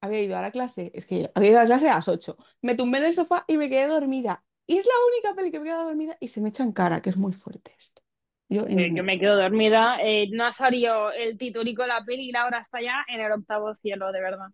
había 0.00 0.22
ido 0.22 0.36
a 0.36 0.42
la 0.42 0.50
clase, 0.50 0.90
es 0.94 1.06
que 1.06 1.28
había 1.34 1.50
ido 1.50 1.58
a 1.58 1.62
la 1.62 1.68
clase 1.68 1.88
a 1.88 1.96
las 1.96 2.08
8. 2.08 2.36
Me 2.62 2.74
tumbé 2.74 2.98
en 2.98 3.06
el 3.06 3.14
sofá 3.14 3.44
y 3.46 3.56
me 3.56 3.68
quedé 3.68 3.86
dormida. 3.86 4.44
Y 4.66 4.76
es 4.76 4.86
la 4.86 4.92
única 5.10 5.34
peli 5.34 5.50
que 5.50 5.58
me 5.58 5.64
he 5.64 5.68
quedado 5.68 5.86
dormida 5.86 6.16
y 6.20 6.28
se 6.28 6.40
me 6.40 6.50
echa 6.50 6.62
en 6.62 6.72
cara, 6.72 7.00
que 7.00 7.10
es 7.10 7.16
muy 7.16 7.32
fuerte 7.32 7.74
esto. 7.78 8.02
Yo 8.50 8.66
que 8.66 9.02
me 9.02 9.18
quedo 9.18 9.36
dormida. 9.36 9.98
Eh, 10.02 10.28
no 10.32 10.46
ha 10.46 10.52
salido 10.52 11.10
el 11.12 11.36
titurico 11.36 11.82
de 11.82 11.88
la 11.88 12.04
peli 12.04 12.28
y 12.28 12.32
Laura 12.32 12.60
está 12.60 12.80
ya 12.80 13.04
en 13.08 13.20
el 13.20 13.32
octavo 13.32 13.74
cielo, 13.74 14.10
de 14.12 14.20
verdad. 14.20 14.48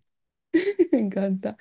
Me 0.92 0.98
encanta. 1.00 1.56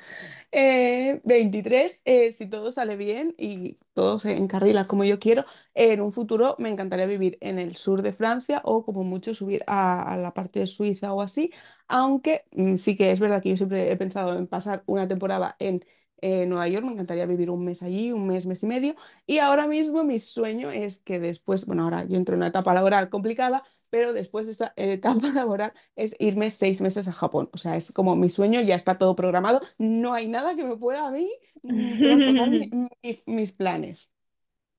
Eh, 0.51 1.21
23, 1.25 2.01
eh, 2.05 2.33
si 2.33 2.47
todo 2.49 2.71
sale 2.71 2.97
bien 2.97 3.35
y 3.37 3.75
todo 3.93 4.19
se 4.19 4.37
encarrila 4.37 4.85
como 4.87 5.03
yo 5.05 5.19
quiero, 5.19 5.45
en 5.75 6.01
un 6.01 6.11
futuro 6.11 6.55
me 6.59 6.69
encantaría 6.69 7.05
vivir 7.07 7.37
en 7.41 7.59
el 7.59 7.77
sur 7.77 8.01
de 8.03 8.13
Francia 8.13 8.61
o 8.65 8.85
como 8.85 9.03
mucho 9.03 9.33
subir 9.35 9.63
a, 9.67 10.03
a 10.13 10.17
la 10.17 10.33
parte 10.33 10.59
de 10.61 10.67
Suiza 10.67 11.13
o 11.13 11.21
así, 11.21 11.51
aunque 11.87 12.45
mm, 12.53 12.77
sí 12.77 12.95
que 12.97 13.11
es 13.11 13.19
verdad 13.21 13.41
que 13.43 13.49
yo 13.51 13.57
siempre 13.57 13.91
he 13.91 13.97
pensado 13.97 14.37
en 14.37 14.47
pasar 14.47 14.83
una 14.87 15.07
temporada 15.07 15.55
en 15.59 15.85
eh, 16.23 16.45
Nueva 16.47 16.67
York, 16.67 16.85
me 16.85 16.93
encantaría 16.93 17.25
vivir 17.25 17.49
un 17.51 17.65
mes 17.65 17.83
allí, 17.83 18.11
un 18.11 18.27
mes, 18.27 18.45
mes 18.47 18.63
y 18.63 18.67
medio, 18.67 18.95
y 19.27 19.39
ahora 19.39 19.67
mismo 19.67 20.03
mi 20.03 20.19
sueño 20.19 20.71
es 20.71 20.99
que 21.01 21.19
después, 21.19 21.65
bueno, 21.65 21.83
ahora 21.83 22.05
yo 22.05 22.15
entro 22.17 22.35
en 22.35 22.39
una 22.39 22.47
etapa 22.47 22.73
laboral 22.73 23.09
complicada, 23.09 23.63
pero 23.89 24.13
después 24.13 24.45
de 24.45 24.53
esa 24.53 24.73
etapa 24.77 25.29
laboral 25.33 25.73
es 25.95 26.15
irme 26.19 26.51
seis 26.51 26.81
meses 26.81 27.07
a 27.07 27.13
Japón. 27.13 27.49
O 27.53 27.57
sea, 27.57 27.75
es 27.77 27.91
como 27.91 28.15
mi 28.15 28.29
sueño, 28.29 28.61
ya 28.61 28.75
está 28.75 28.97
todo 28.97 29.15
programado. 29.15 29.61
No 29.77 30.13
hay 30.13 30.27
nada 30.27 30.55
que 30.55 30.63
me 30.63 30.77
pueda 30.77 31.07
a 31.07 31.11
mí 31.11 31.29
mm, 31.63 31.97
trastocar 31.99 32.51
mi- 32.51 32.69
mi- 33.03 33.23
mis 33.25 33.51
planes. 33.53 34.09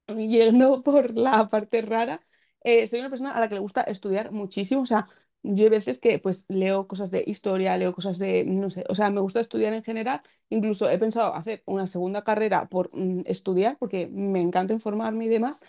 Yendo 0.09 0.83
por 0.83 1.15
la 1.17 1.49
parte 1.49 1.81
rara, 1.83 2.21
eh, 2.63 2.87
soy 2.87 3.01
una 3.01 3.09
persona 3.11 3.33
a 3.33 3.41
la 3.41 3.49
que 3.49 3.55
le 3.55 3.61
gusta 3.61 3.83
estudiar 3.83 4.33
muchísimo. 4.33 4.83
O 4.83 4.87
sea, 4.87 5.09
yo 5.45 5.65
hay 5.65 5.71
veces 5.71 5.99
que 6.01 6.19
pues 6.19 6.47
leo 6.49 6.89
cosas 6.89 7.11
de 7.13 7.25
historia, 7.27 7.77
leo 7.79 7.93
cosas 7.95 8.19
de, 8.19 8.45
no 8.47 8.71
sé, 8.71 8.85
o 8.89 8.95
sea, 8.97 9.11
me 9.11 9.21
gusta 9.21 9.41
estudiar 9.41 9.73
en 9.75 9.85
general. 9.85 10.23
Incluso 10.51 10.91
he 10.91 10.99
pensado 10.99 11.35
hacer 11.35 11.63
una 11.67 11.87
segunda 11.87 12.23
carrera 12.25 12.69
por 12.69 12.91
mm, 12.97 13.23
estudiar, 13.27 13.79
porque 13.79 14.09
me 14.09 14.41
encanta 14.41 14.73
informarme 14.75 15.27
y 15.27 15.29
demás. 15.29 15.63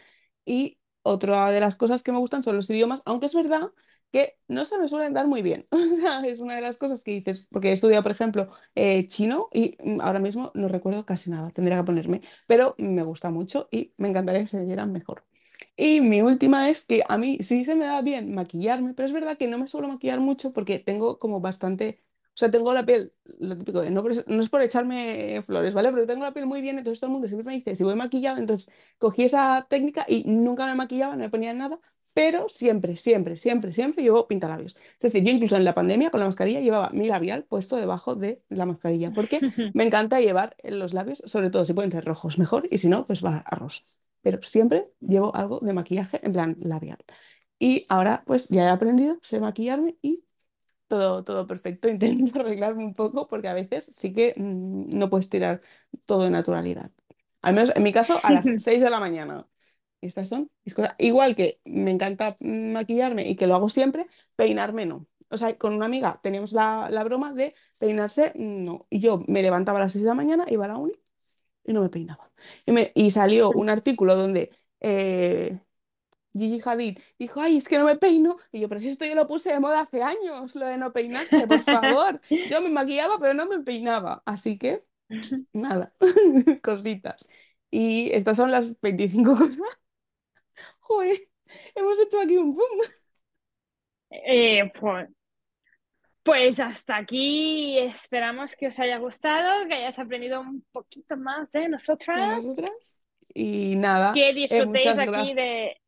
Y 0.45 0.79
otra 1.03 1.51
de 1.51 1.59
las 1.59 1.75
cosas 1.77 2.03
que 2.03 2.11
me 2.11 2.17
gustan 2.19 2.43
son 2.43 2.55
los 2.55 2.69
idiomas, 2.69 3.01
aunque 3.05 3.27
es 3.27 3.35
verdad 3.35 3.71
que 4.11 4.37
no 4.47 4.65
se 4.65 4.77
me 4.77 4.87
suelen 4.87 5.13
dar 5.13 5.27
muy 5.27 5.41
bien. 5.41 5.67
O 5.93 5.95
sea, 5.95 6.21
es 6.25 6.39
una 6.39 6.55
de 6.55 6.61
las 6.61 6.77
cosas 6.77 7.03
que 7.03 7.11
dices, 7.11 7.47
porque 7.51 7.69
he 7.69 7.73
estudiado, 7.73 8.03
por 8.03 8.11
ejemplo, 8.13 8.47
eh, 8.75 9.07
chino 9.07 9.49
y 9.53 9.77
mm, 9.83 10.01
ahora 10.01 10.19
mismo 10.19 10.51
no 10.55 10.67
recuerdo 10.67 11.05
casi 11.05 11.29
nada, 11.31 11.51
tendría 11.51 11.77
que 11.77 11.83
ponerme, 11.83 12.21
pero 12.47 12.75
me 12.77 13.03
gusta 13.03 13.29
mucho 13.29 13.67
y 13.71 13.93
me 13.97 14.09
encantaría 14.09 14.41
que 14.41 14.47
se 14.47 14.65
dieran 14.65 14.91
mejor. 14.91 15.25
Y 15.77 15.99
mi 16.01 16.21
última 16.21 16.69
es 16.69 16.85
que 16.85 17.03
a 17.07 17.17
mí 17.17 17.37
sí 17.41 17.65
se 17.65 17.75
me 17.75 17.85
da 17.85 18.01
bien 18.01 18.33
maquillarme, 18.33 18.93
pero 18.93 19.07
es 19.07 19.13
verdad 19.13 19.37
que 19.37 19.47
no 19.47 19.57
me 19.57 19.67
suelo 19.67 19.87
maquillar 19.89 20.19
mucho 20.21 20.51
porque 20.53 20.79
tengo 20.79 21.19
como 21.19 21.41
bastante, 21.41 22.01
o 22.27 22.37
sea, 22.37 22.49
tengo 22.49 22.73
la 22.73 22.85
piel, 22.85 23.13
lo 23.39 23.57
típico, 23.57 23.81
de 23.81 23.91
no, 23.91 24.07
es 24.07 24.49
por 24.49 24.61
echarme 24.61 25.41
flores, 25.45 25.73
¿vale? 25.73 25.91
Pero 25.91 26.07
tengo 26.07 26.23
la 26.23 26.33
piel 26.33 26.45
muy 26.45 26.61
bien, 26.61 26.77
entonces 26.77 27.01
todo 27.01 27.09
el 27.09 27.13
mundo 27.13 27.27
siempre 27.27 27.47
me 27.47 27.55
dice 27.55 27.75
si 27.75 27.83
voy 27.83 27.95
maquillada, 27.95 28.39
entonces 28.39 28.71
cogí 28.97 29.23
esa 29.23 29.67
técnica 29.69 30.05
y 30.07 30.23
nunca 30.25 30.65
me 30.65 30.75
maquillaba, 30.75 31.15
no 31.17 31.23
me 31.23 31.29
ponía 31.29 31.53
nada, 31.53 31.77
pero 32.13 32.47
siempre, 32.47 32.95
siempre, 32.95 33.35
siempre, 33.35 33.73
siempre 33.73 34.01
llevo 34.01 34.27
pintalabios. 34.27 34.77
Es 34.77 34.99
decir, 34.99 35.23
yo 35.25 35.31
incluso 35.31 35.57
en 35.57 35.65
la 35.65 35.73
pandemia 35.73 36.09
con 36.09 36.21
la 36.21 36.27
mascarilla 36.27 36.61
llevaba 36.61 36.89
mi 36.91 37.07
labial 37.07 37.43
puesto 37.43 37.75
debajo 37.75 38.15
de 38.15 38.41
la 38.47 38.65
mascarilla 38.65 39.11
porque 39.11 39.41
me 39.73 39.83
encanta 39.85 40.21
llevar 40.21 40.55
los 40.63 40.93
labios, 40.93 41.21
sobre 41.25 41.49
todo 41.49 41.65
si 41.65 41.73
pueden 41.73 41.91
ser 41.91 42.05
rojos, 42.05 42.37
mejor, 42.39 42.65
y 42.71 42.77
si 42.77 42.87
no, 42.87 43.03
pues 43.03 43.23
va 43.23 43.39
a 43.45 43.55
rosa 43.57 44.04
pero 44.25 44.41
siempre 44.41 44.89
llevo 45.01 45.35
algo 45.35 45.59
de 45.59 45.71
maquillaje 45.71 46.19
en 46.23 46.33
plan 46.33 46.55
labial. 46.59 46.97
Y 47.59 47.85
ahora 47.89 48.23
pues 48.25 48.49
ya 48.49 48.63
he 48.65 48.69
aprendido, 48.69 49.19
sé 49.21 49.39
maquillarme 49.39 49.97
y 50.01 50.25
todo, 50.87 51.23
todo 51.23 51.45
perfecto. 51.45 51.87
Intento 51.89 52.39
arreglarme 52.39 52.83
un 52.83 52.95
poco 52.95 53.27
porque 53.27 53.49
a 53.49 53.53
veces 53.53 53.85
sí 53.85 54.13
que 54.13 54.33
mm, 54.35 54.97
no 54.97 55.11
puedes 55.11 55.29
tirar 55.29 55.61
todo 56.07 56.23
de 56.23 56.31
naturalidad. 56.31 56.89
Al 57.43 57.53
menos 57.53 57.71
en 57.75 57.83
mi 57.83 57.91
caso 57.91 58.19
a 58.23 58.33
las 58.33 58.45
6 58.57 58.81
de 58.81 58.89
la 58.89 58.99
mañana. 58.99 59.47
Estas 60.01 60.27
son 60.29 60.49
mis 60.63 60.73
cosas. 60.73 60.95
Igual 60.97 61.35
que 61.35 61.61
me 61.65 61.91
encanta 61.91 62.35
mm, 62.39 62.71
maquillarme 62.73 63.29
y 63.29 63.35
que 63.35 63.45
lo 63.45 63.53
hago 63.53 63.69
siempre, 63.69 64.07
peinarme 64.35 64.87
no. 64.87 65.05
O 65.29 65.37
sea, 65.37 65.55
con 65.55 65.75
una 65.75 65.85
amiga 65.85 66.19
teníamos 66.23 66.51
la, 66.53 66.89
la 66.89 67.03
broma 67.03 67.31
de 67.33 67.53
peinarse, 67.79 68.33
no. 68.35 68.87
Y 68.89 68.99
yo 69.01 69.23
me 69.27 69.43
levantaba 69.43 69.77
a 69.79 69.83
las 69.83 69.91
6 69.91 70.03
de 70.03 70.09
la 70.09 70.15
mañana, 70.15 70.45
iba 70.49 70.65
a 70.65 70.69
la 70.69 70.77
uni 70.77 70.93
y 71.65 71.73
no 71.73 71.81
me 71.81 71.89
peinaba. 71.89 72.31
Y, 72.65 72.71
me- 72.71 72.91
y 72.95 73.11
salió 73.11 73.51
un 73.53 73.69
artículo 73.69 74.15
donde 74.15 74.51
eh, 74.81 75.59
Gigi 76.33 76.61
Hadid 76.65 76.99
dijo, 77.19 77.41
ay, 77.41 77.57
es 77.57 77.67
que 77.69 77.77
no 77.79 77.85
me 77.85 77.95
peino. 77.97 78.37
Y 78.51 78.59
yo, 78.61 78.69
pero 78.69 78.79
si 78.81 78.89
esto 78.89 79.05
yo 79.05 79.15
lo 79.15 79.27
puse 79.27 79.51
de 79.53 79.59
moda 79.59 79.81
hace 79.81 80.03
años, 80.03 80.55
lo 80.55 80.65
de 80.67 80.77
no 80.77 80.93
peinarse, 80.93 81.47
por 81.47 81.63
favor. 81.65 82.21
Yo 82.49 82.61
me 82.61 82.69
maquillaba, 82.69 83.19
pero 83.19 83.33
no 83.33 83.45
me 83.47 83.59
peinaba. 83.61 84.21
Así 84.25 84.57
que, 84.57 84.85
nada, 85.53 85.93
cositas. 86.63 87.27
Y 87.71 88.11
estas 88.13 88.37
son 88.37 88.51
las 88.51 88.79
25 88.81 89.37
cosas. 89.37 89.59
Joder, 90.81 91.17
hemos 91.75 91.99
hecho 91.99 92.19
aquí 92.21 92.37
un 92.37 92.53
boom. 92.53 92.81
Eh, 94.09 94.71
pues, 94.79 95.09
pues 96.25 96.59
hasta 96.59 96.97
aquí 96.97 97.77
esperamos 97.77 98.55
que 98.55 98.67
os 98.67 98.79
haya 98.79 98.97
gustado, 98.97 99.67
que 99.67 99.75
hayáis 99.75 99.99
aprendido 99.99 100.41
un 100.41 100.65
poquito 100.71 101.15
más 101.17 101.51
de 101.51 101.59
de 101.61 101.69
nosotras. 101.69 102.43
Y 103.31 103.75
nada, 103.75 104.11
que 104.11 104.29
eh, 104.29 104.33
disfrutéis 104.33 104.87
aquí 104.87 105.05
gracias. 105.05 105.35
de 105.35 105.81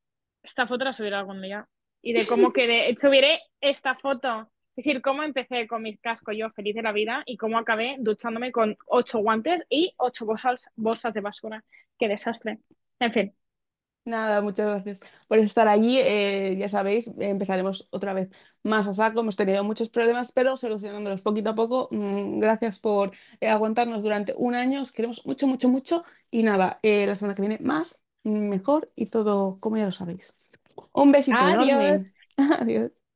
esta 0.44 0.68
foto, 0.68 0.86
la 0.86 0.94
subiré 0.94 1.16
algún 1.16 1.42
día, 1.42 1.68
y 2.04 2.14
de 2.14 2.28
cómo 2.28 2.54
quedé, 2.54 2.96
subiré 3.02 3.42
esta 3.60 3.96
foto, 3.96 4.52
es 4.76 4.86
decir, 4.86 5.02
cómo 5.02 5.24
empecé 5.24 5.68
con 5.68 5.82
mis 5.82 6.00
cascos 6.00 6.36
yo 6.38 6.52
feliz 6.52 6.76
de 6.76 6.84
la 6.84 6.92
vida 6.92 7.24
y 7.26 7.36
cómo 7.36 7.58
acabé 7.58 7.96
duchándome 7.98 8.52
con 8.52 8.78
ocho 8.86 9.18
guantes 9.18 9.66
y 9.72 9.96
ocho 9.98 10.28
bolsas, 10.28 10.70
bolsas 10.76 11.16
de 11.16 11.22
basura. 11.22 11.66
Qué 11.98 12.08
desastre. 12.08 12.60
En 13.00 13.12
fin. 13.12 13.37
Nada, 14.08 14.42
muchas 14.42 14.68
gracias 14.68 15.02
por 15.28 15.38
estar 15.38 15.68
allí. 15.68 16.00
Eh, 16.00 16.56
ya 16.58 16.70
sabéis, 16.70 17.12
empezaremos 17.20 17.90
otra 17.92 18.14
vez 18.14 18.30
más 18.64 18.88
a 18.88 18.94
saco. 18.94 19.20
Hemos 19.20 19.36
tenido 19.36 19.66
muchos 19.66 19.90
problemas, 19.90 20.32
pero 20.32 20.56
solucionándolos 20.56 21.24
poquito 21.24 21.50
a 21.50 21.56
poco. 21.56 21.90
Mm, 21.92 22.40
gracias 22.40 22.80
por 22.80 23.12
eh, 23.42 23.50
aguantarnos 23.50 24.04
durante 24.04 24.34
un 24.38 24.56
año. 24.56 24.82
Os 24.82 24.94
queremos 24.94 25.26
mucho, 25.26 25.46
mucho, 25.48 25.68
mucho. 25.68 26.06
Y 26.32 26.44
nada, 26.44 26.80
eh, 26.84 27.06
la 27.06 27.16
semana 27.16 27.36
que 27.36 27.42
viene 27.42 27.60
más, 27.62 28.02
mejor 28.24 28.90
y 28.96 29.08
todo 29.08 29.60
como 29.60 29.76
ya 29.76 29.84
lo 29.84 29.92
sabéis. 29.92 30.34
Un 30.94 31.12
besito 31.12 31.38
enorme. 31.40 31.74
Adiós. 31.74 32.16
Adiós. 32.62 33.07